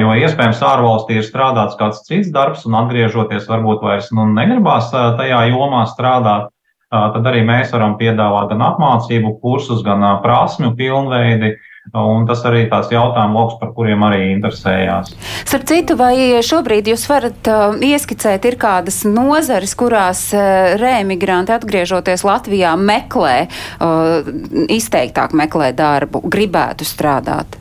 [0.02, 5.44] Jo iespējams ārvalstī ir strādāts kāds cits darbs, un atgriežoties varbūt vairs nu, negribās tajā
[5.52, 6.50] jomā strādāt
[6.92, 11.58] tad arī mēs varam piedāvāt gan apmācību kursus, gan prasmju pilnveidi.
[11.96, 15.14] Un tas arī tās jautājumu lokus, par kuriem arī interesējās.
[15.48, 22.26] Starp citu, vai šobrīd jūs varat uh, ieskicēt, ir kādas nozares, kurās uh, rēmigranti atgriežoties
[22.28, 24.28] Latvijā meklē, uh,
[24.68, 27.56] izteiktāk meklē darbu, gribētu strādāt?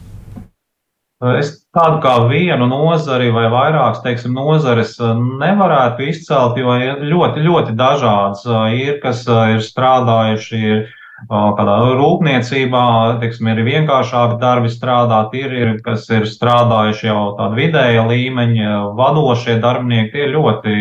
[1.39, 7.77] Es tādu kā vienu nozari vai vairākas, teiksim, nozares nevarētu izcelt, jo ir ļoti, ļoti
[7.77, 8.47] dažādas.
[8.73, 10.87] Ir, kas ir strādājuši ir
[11.31, 12.85] kādā rūpniecībā,
[13.23, 19.59] teiksim, ir vienkāršāki darbi strādāt, ir, ir kas ir strādājuši jau tāda vidēja līmeņa, vadošie
[19.63, 20.77] darbinieki, tie ļoti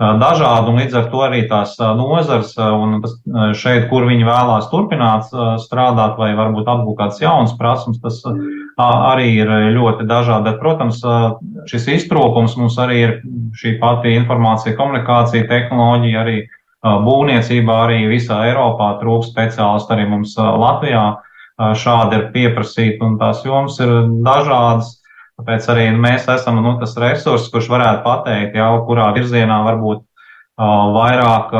[0.00, 3.00] dažādi, un līdz ar to arī tās nozars, un
[3.56, 5.28] šeit, kur viņi vēlās turpināt
[5.64, 8.22] strādāt, vai varbūt apgūt kāds jauns prasmes, tas
[9.12, 10.50] arī ir ļoti dažādi.
[10.50, 11.00] Bet, protams,
[11.70, 13.16] šis iztrūkums mums arī ir
[13.58, 16.38] šī pati informācija, komunikācija, tehnoloģija, arī
[16.80, 21.04] būvniecībā, arī visā Eiropā trūkst speciālistu, arī mums Latvijā
[21.76, 23.92] šādi ir pieprasīti, un tās jomas ir
[24.24, 24.96] dažādas.
[25.40, 30.04] Tāpēc arī mēs esam nu, tas resurs, kurš varētu pateikt, jau kurā virzienā varbūt
[30.60, 31.54] vairāk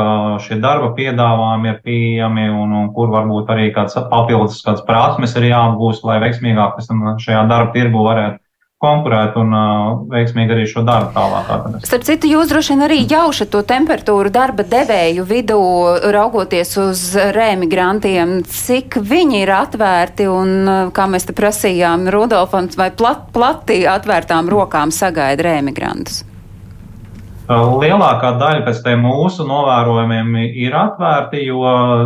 [0.45, 5.49] šie darba piedāvājumi ir pieejami un, un kur varbūt arī kāds papildus kāds prasmes ir
[5.49, 8.41] jāapgūst, lai veiksmīgāk pēc tam šajā darba tirgu varētu
[8.81, 11.85] konkurēt un uh, veiksmīgi arī šo darbu tālāk atrast.
[11.85, 15.59] Starp citu, jūs droši vien arī jaušat to temperatūru darba devēju vidū,
[16.15, 17.03] raugoties uz
[17.37, 24.49] rēmigrantiem, cik viņi ir atvērti un, kā mēs te prasījām, Rudolfam, vai plat, plati atvērtām
[24.49, 26.23] rokām sagaida rēmigrantus?
[27.51, 31.63] Lielākā daļa pēc tiem mūsu novērojumiem ir atvērti, jo,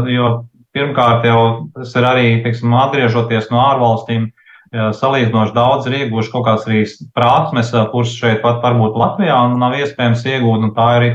[0.10, 0.30] jo
[0.76, 1.42] pirmkārt jau
[1.76, 4.32] tas ir arī, teiksim, atgriežoties no ārvalstīm,
[4.74, 6.82] salīdzinoši daudz ir ieguvuši kaut kādas arī
[7.16, 11.08] prasmes, kuras šeit pat varbūt Latvijā nav iespējams iegūt, un tā ir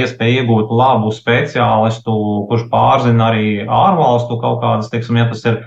[0.00, 2.16] iespēja iegūt labu speciālistu,
[2.50, 5.62] kurš pārzina arī ārvalstu kaut kādas, teiksim, ja tas ir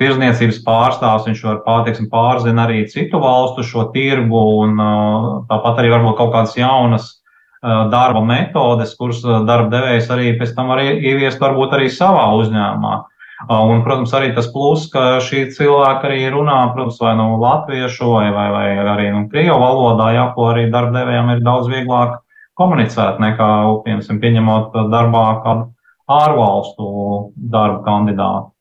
[0.00, 5.92] tirzniecības pārstāvs, viņš var pārteiksim, pārzina arī citu valstu šo tirgu, un uh, tāpat arī
[5.92, 11.42] varbūt kaut kādas jaunas uh, darba metodes, kuras darba devējs arī pēc tam var ieviest
[11.42, 13.02] varbūt arī savā uzņēmumā.
[13.44, 18.28] Un, protams, arī tas plus, ka šī cilvēka arī runā, protams, vai nu latviešu, vai,
[18.32, 22.22] vai, vai arī nu, krievu valodā, jā, ko arī darbdevējiem ir daudz vieglāk
[22.56, 23.50] komunicēt nekā,
[23.84, 25.68] piemēram, pieņemot darbā kādu
[26.14, 26.88] ārvalstu
[27.36, 28.53] darba kandidātu.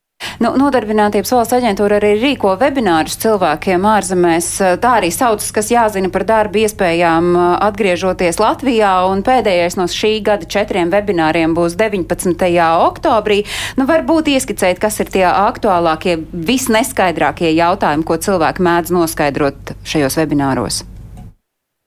[0.43, 4.49] Nu, Nodarbinātības valsts aģentūra arī rīko webinārus cilvēkiem ārzemēs.
[4.83, 7.33] Tā arī sauc, kas jāzina par darba iespējām
[7.63, 12.47] atgriežoties Latvijā, un pēdējais no šī gada četriem webināriem būs 19.
[12.87, 13.43] oktobrī.
[13.79, 20.83] Nu, varbūt ieskicēt, kas ir tie aktuālākie, visneskaidrākie jautājumi, ko cilvēki mēdz noskaidrot šajos webināros.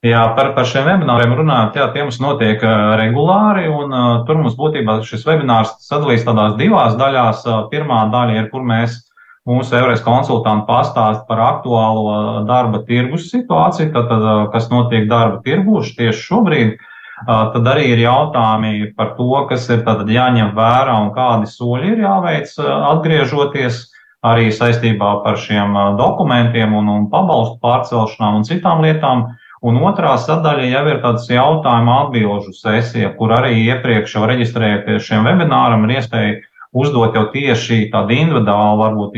[0.05, 4.37] Jā, par, par šiem webināriem runājot, jā, tie mums notiek uh, regulāri, un uh, tur
[4.37, 7.41] mums būtībā šis webinārs sadalīs tādās divās daļās.
[7.47, 8.99] Uh, pirmā daļa ir, kur mēs
[9.47, 15.95] mūsu Eures konsultanti pastāst par aktuālo darba tirgus situāciju, tad, tad, kas notiek darba tirgus
[15.97, 16.77] tieši šobrīd.
[17.25, 22.51] Tad arī ir jautājumi par to, kas ir jāņem vērā un kādi soļi ir jāveic
[22.61, 23.79] atgriežoties
[24.27, 29.25] arī saistībā par šiem dokumentiem un, un pabalstu pārcelšanām un citām lietām.
[29.65, 35.25] Un otrā sadaļa jau ir tāds jautājuma atbilžu sesija, kur arī iepriekš jau reģistrējoties šiem
[35.25, 36.35] webināram ir iespēja
[36.77, 39.17] uzdot jau tieši tādu individuālu, varbūt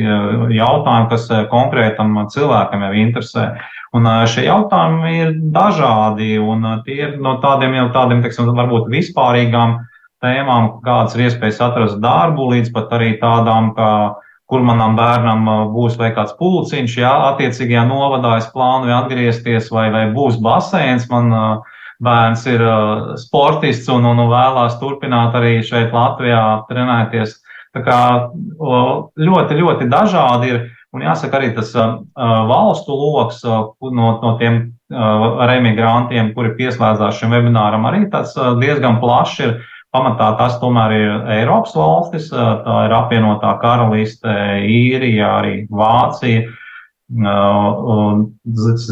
[0.56, 3.50] jautājumu, kas eh, konkrētam cilvēkam jau interesē.
[3.98, 9.80] Un šie jautājumi ir dažādi, un tie ir no tādiem jau tādiem, teiksim, varbūt vispārīgām
[10.22, 13.92] tēmām, kādas ir iespējas atrast darbu, līdz pat arī tādām, kā
[14.50, 20.08] kur manam bērnam būs vai kāds pulciņš, jā, attiecīgajā novadā es plānoju atgriezties, vai, vai
[20.16, 21.06] būs baseins.
[21.12, 21.30] Man
[22.02, 22.64] bērns ir
[23.22, 27.38] sportists un, un vēlās turpināt arī šeit Latvijā trenēties.
[27.76, 28.00] Tā kā
[29.30, 30.62] ļoti, ļoti dažādi ir.
[30.90, 32.00] Un jāsaka, arī tas uh,
[32.50, 34.56] valstu lokus uh, no, no tiem
[34.90, 39.60] uh, remigrantiem, kuri pieslēdzās šim webināram, arī tas uh, diezgan plašs ir.
[39.90, 44.34] Pamatā tas tomēr ir Eiropas valstis, tā ir apvienotā karaliste,
[44.70, 46.44] Īrija, arī Vācija.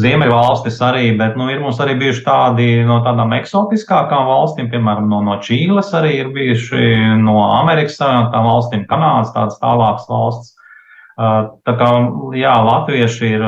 [0.02, 5.22] Ziemeļvalstis arī, bet nu, ir mums arī bijuši tādi no tādām eksotiskākām valstīm, piemēram, no,
[5.22, 6.82] no Čīles arī ir bijuši,
[7.22, 10.56] no Amerikas Savienotām valstīm, Kanādas, tādas tālākas valsts.
[11.14, 11.92] Tā kā
[12.38, 13.46] jā, latvieši ir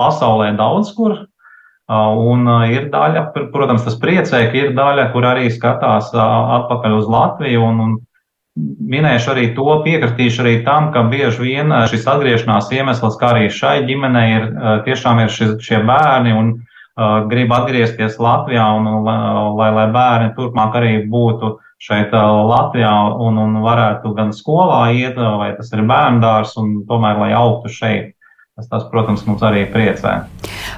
[0.00, 1.26] pasaulē daudz kur,
[1.88, 7.62] un ir daļa, protams, tas priecē, ka ir daļa, kur arī skatās atpakaļ uz Latviju.
[7.62, 7.96] Un, un
[8.90, 13.82] minēšu arī to, piekritīšu arī tam, ka bieži vien šis atgriešanās iemesls, kā arī šai
[13.86, 14.48] ģimenei, ir
[14.88, 16.66] tiešām ir šis, šie bērni un uh,
[17.30, 24.14] grib atgriezties Latvijā, un, lai, lai bērni turpmāk arī būtu šeit Latvijā un, un varētu
[24.16, 28.14] gan skolā iet, vai tas ir bērndārs, un tomēr, lai augtu šeit.
[28.56, 30.22] Tas, tas, protams, mums arī priecē.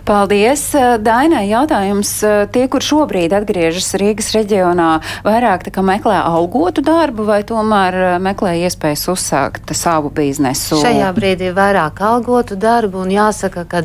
[0.08, 0.62] Paldies,
[1.04, 1.42] Dainai.
[1.50, 2.10] Jautājums
[2.54, 4.86] tie, kur šobrīd atgriežas Rīgas reģionā,
[5.26, 10.78] vairāk meklē algotu darbu vai tomēr meklē iespējas uzsākt savu biznesu?
[10.80, 13.82] Šajā brīdī vairāk algotu darbu un jāsaka, ka,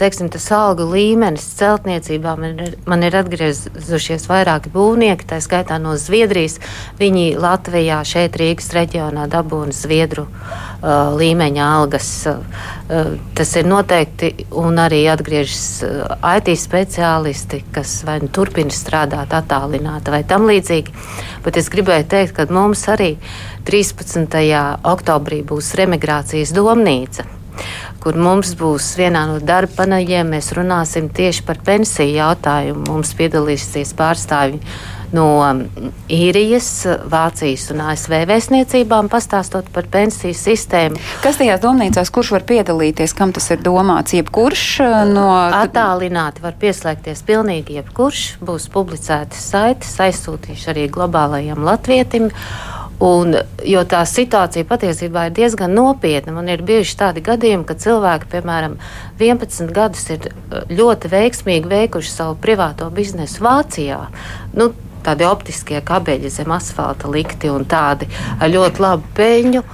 [0.00, 5.98] teiksim, tas algu līmenis celtniecībā man ir, man ir atgriezušies vairāki būvnieki, tā skaitā no
[6.00, 6.56] Zviedrijas.
[6.96, 12.10] Viņi Latvijā šeit Rīgas reģionā dabūna Zviedru uh, līmeņa algas.
[12.32, 15.04] Uh, tas ir noteikti, un arī
[15.34, 15.82] atgriežas
[16.22, 20.94] IT speciālisti, kas vai nu turpina strādāt attālināti vai tam līdzīgi.
[21.44, 23.16] Bet es gribēju teikt, ka mums arī
[23.66, 24.30] 13.
[24.84, 27.26] oktobrī būs remigrācijas domnīca
[28.04, 30.28] kur mums būs vienā no darba paneļiem.
[30.34, 32.82] Mēs runāsim tieši par pensiju jautājumu.
[32.90, 34.60] Mums piedalīsies pārstāvji
[35.14, 35.28] no
[36.10, 36.68] īrijas,
[37.10, 41.00] Vācijas un ASV vēstniecībām, pastāstot par pensiju sistēmu.
[41.24, 44.16] Kas tajās domnīcās, kurš var piedalīties, kam tas ir domāts?
[44.16, 45.28] Jebkurš uh, no.
[45.54, 48.24] Attālināti var pieslēgties pilnīgi jebkurš.
[48.44, 52.30] Būs publicētas saites, aizsūtīšu arī globālajam latvietim.
[53.04, 53.34] Un,
[53.66, 56.36] jo tā situācija patiesībā ir diezgan nopietna.
[56.36, 58.78] Man ir bijuši tādi gadījumi, ka cilvēki, piemēram,
[59.18, 64.00] 11 gadus ir uh, ļoti veiksmīgi veikuši savu privāto biznesu Vācijā.
[64.54, 64.70] Nu,
[65.04, 69.64] tādi optiskie kabeļi zem asfalta likti un tādi ar ļoti labu peļņu.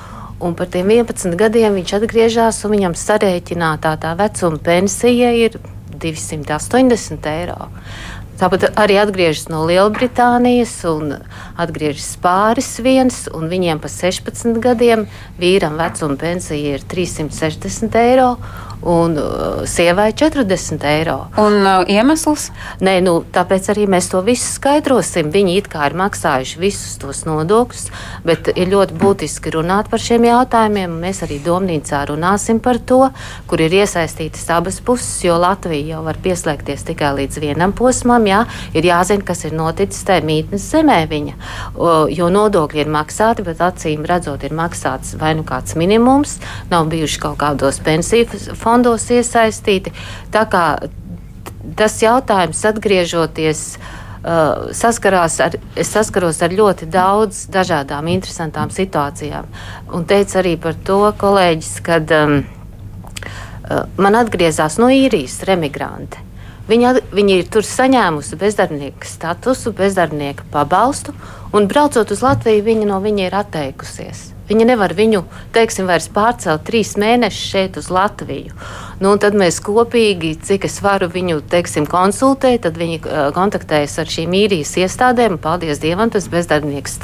[0.41, 5.59] Un par tiem 11 gadiem viņš atgriežas, un viņam sarēķinātā tā vecuma pensija ir
[6.01, 7.69] 280 eiro.
[8.41, 11.11] Tāpat arī atgriežas no Lielbritānijas, un
[11.61, 15.05] atgriežas pāris viens, un viņiem pa 16 gadiem
[15.37, 18.31] vīram vecuma pensija ir 360 eiro,
[18.83, 21.29] un uh, sievai 40 eiro.
[21.37, 22.49] Un uh, iemesls?
[22.81, 25.29] Nē, nu, tāpēc arī mēs to visu skaidrosim.
[25.33, 27.91] Viņi it kā ir maksājuši visus tos nodokļus,
[28.25, 30.95] bet ir ļoti būtiski runāt par šiem jautājumiem.
[31.03, 33.03] Mēs arī domnīcā runāsim par to,
[33.51, 38.25] kur ir iesaistītas abas puses, jo Latvija jau var pieslēgties tikai līdz vienam posmam.
[38.31, 41.37] Jā, ir jāzina, kas ir noticis tajā mītnes zemē viņa,
[42.17, 46.39] jo nodokļi ir maksāti, bet acīm redzot, ir maksāts vai nu kāds minimums,
[46.73, 49.93] nav bijuši kaut kādos pensiju fondos fondos iesaistīti.
[50.31, 50.65] Tā kā
[51.77, 53.65] tas jautājums atgriežoties.
[54.21, 59.47] Uh, saskarās ar, es saskaros ar ļoti daudz dažādām interesantām situācijām.
[59.97, 66.21] Un teica arī par to kolēģis, kad um, uh, man atgriezās no īrijas remigranti.
[66.69, 71.17] Viņa, viņa ir tur saņēmusi bezdarbnieka statusu, bezdarbnieka pabalstu,
[71.57, 74.27] un braucot uz Latviju, viņa no viņa ir atteikusies.
[74.51, 75.23] Viņa nevar viņu,
[75.55, 78.57] teiksim, vairs pārcelt trīs mēnešus šeit uz Latviju.
[79.01, 84.11] Nu, tad mēs kopīgi, cik es varu viņu, teiksim, konsultēt, tad viņi uh, kontaktējas ar
[84.11, 85.39] šīm īrijas iestādēm.
[85.41, 86.99] Paldies Dievam, tas bezdarbnieks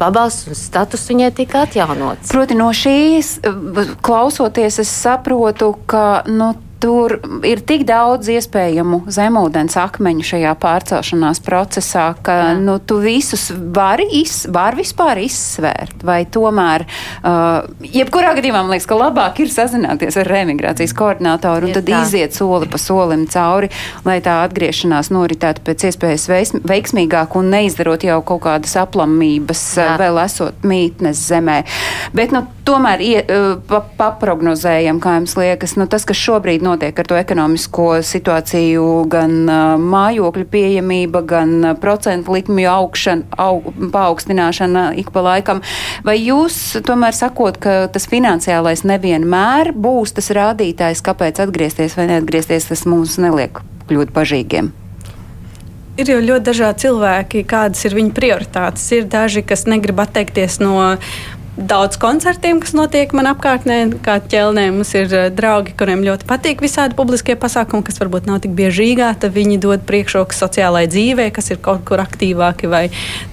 [0.00, 2.34] pabalsts un status viņai tika atjaunots.
[2.34, 3.36] Proti no šīs
[4.04, 6.24] klausoties, es saprotu, ka.
[6.26, 6.52] Nu,
[6.84, 7.14] Tur
[7.48, 12.48] ir tik daudz iespējamu zemūdens akmeņu šajā pārcelšanās procesā, ka Jā.
[12.60, 16.02] nu, tu visus vari iz, var vispār izsvērt.
[16.04, 21.72] Vai tomēr, uh, jebkurā gadījumā, man liekas, ka labāk ir sazināties ar remigrācijas koordinātoru un
[21.72, 22.02] ir tad tā.
[22.04, 23.72] iziet soli pa solim cauri,
[24.04, 26.28] lai tā atgriešanās noritētu pēc iespējas
[26.68, 29.88] veiksmīgāk un neizdarot jau kaut kādas aplamības, Jā.
[30.04, 31.62] vēl esot mītnes zemē.
[32.12, 36.73] Bet, nu, tomēr ie, uh, pa, paprognozējam, kā jums liekas, nu, tas, kas šobrīd notiek
[36.74, 43.70] notiek ar to ekonomisko situāciju, gan uh, mājokļu pieejamība, gan uh, procentu likmju augšana, aug,
[43.94, 45.62] paaugstināšana ik pa laikam.
[46.06, 52.70] Vai jūs tomēr sakot, ka tas finansiālais nevienmēr būs tas rādītājs, kāpēc atgriezties vai neatgriezties,
[52.72, 54.72] tas mums neliek kļūt bažīgiem?
[55.94, 58.82] Ir jau ļoti dažādi cilvēki, kādas ir viņu prioritātes.
[58.96, 60.96] Ir daži, kas negrib atteikties no
[61.56, 64.66] daudz koncertiem, kas notiek man apkārtnē, kā ķelnē.
[64.74, 68.82] Mums ir uh, draugi, kuriem ļoti patīk visādi publiskie pasākumi, kas varbūt nav tik bieži
[68.82, 69.12] Rīgā.
[69.22, 72.88] Tad viņi dod priekšroku sociālajai dzīvē, kas ir kaut kur aktīvāki, vai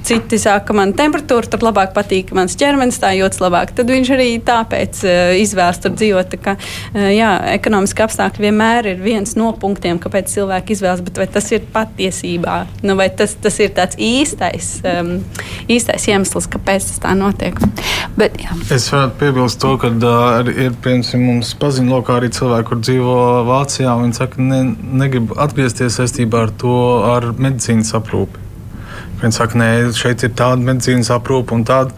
[0.05, 3.73] citi saka, ka man temperatūra tur labāk patīk, mans ķermenis tā jūtas labāk.
[3.77, 6.37] Tad viņš arī tāpēc uh, izvēlas tur dzīvot.
[6.45, 11.29] Kā, uh, jā, ekonomiski apstākļi vienmēr ir viens no punktiem, kāpēc cilvēki izvēlas, bet vai
[11.31, 15.17] tas ir patiesībā, nu, vai tas, tas ir tāds īstais, um,
[15.71, 17.57] īstais iemesls, kāpēc tas tā notiek.
[18.17, 18.55] Bet, jā.
[18.75, 23.15] es varētu piebilst to, ka uh, ir piemēram mums paziņo lokā arī cilvēki, kur dzīvo
[23.47, 23.93] Vācijā.
[24.01, 24.61] Viņi saka, ka ne,
[25.03, 26.75] negrib atgriezties saistībā ar to
[27.07, 28.43] ar medicīnas aprūpi.
[29.21, 31.95] Viņi saka, nē, šeit ir tāda medicīnas aprūpe un tāda.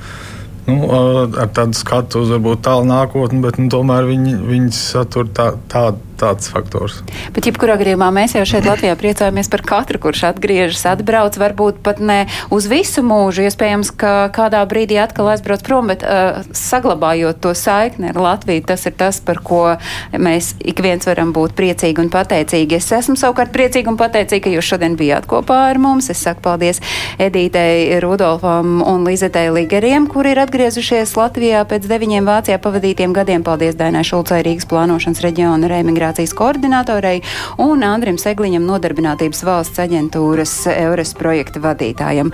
[0.63, 2.29] Nu, ar tādu skatu uz
[2.63, 7.01] tālu nākotni, bet nu, tomēr viņi, viņi satur tā, tādu tāds faktors.
[7.35, 11.99] Bet, jebkurā gadījumā, mēs jau šeit Latvijā priecājamies par katru, kurš atgriežas, atbrauc, varbūt pat
[12.03, 13.45] ne uz visu mūžu.
[13.47, 18.85] Iespējams, ka kādā brīdī atkal aizbrauc prom, bet uh, saglabājot to saikni ar Latviju, tas
[18.89, 19.63] ir tas, par ko
[20.13, 22.79] mēs ik viens varam būt priecīgi un pateicīgi.
[22.79, 26.11] Es esmu savukārt priecīgi un pateicīgi, ka jūs šodien bijāt kopā ar mums.
[26.13, 26.81] Es saku paldies
[27.21, 33.43] Edītei Rudolfam un Lizetei Ligeriem, kuri ir atgriezušies Latvijā pēc deviņiem Vācijā pavadītiem gadiem.
[33.43, 37.21] Paldies Dainai Šulcai Rīgas plānošanas reģiona reimigrācijas komunikācijas koordinatorei
[37.57, 42.31] un Andrim Segliņam, Nodarbinātības valsts aģentūras Eures projekta vadītājam.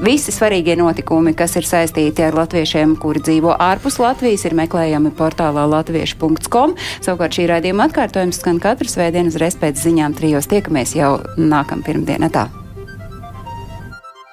[0.00, 5.66] Visi svarīgie notikumi, kas ir saistīti ar latviešiem, kuri dzīvo ārpus Latvijas, ir meklējami portālā
[5.70, 6.76] latviešu.com.
[7.00, 10.48] Savukārt šī raidījuma atkārtojums skan katru svētdienu uzreiz pēc ziņām trijos.
[10.50, 12.59] Tiekamies jau nākamā pirmdienā.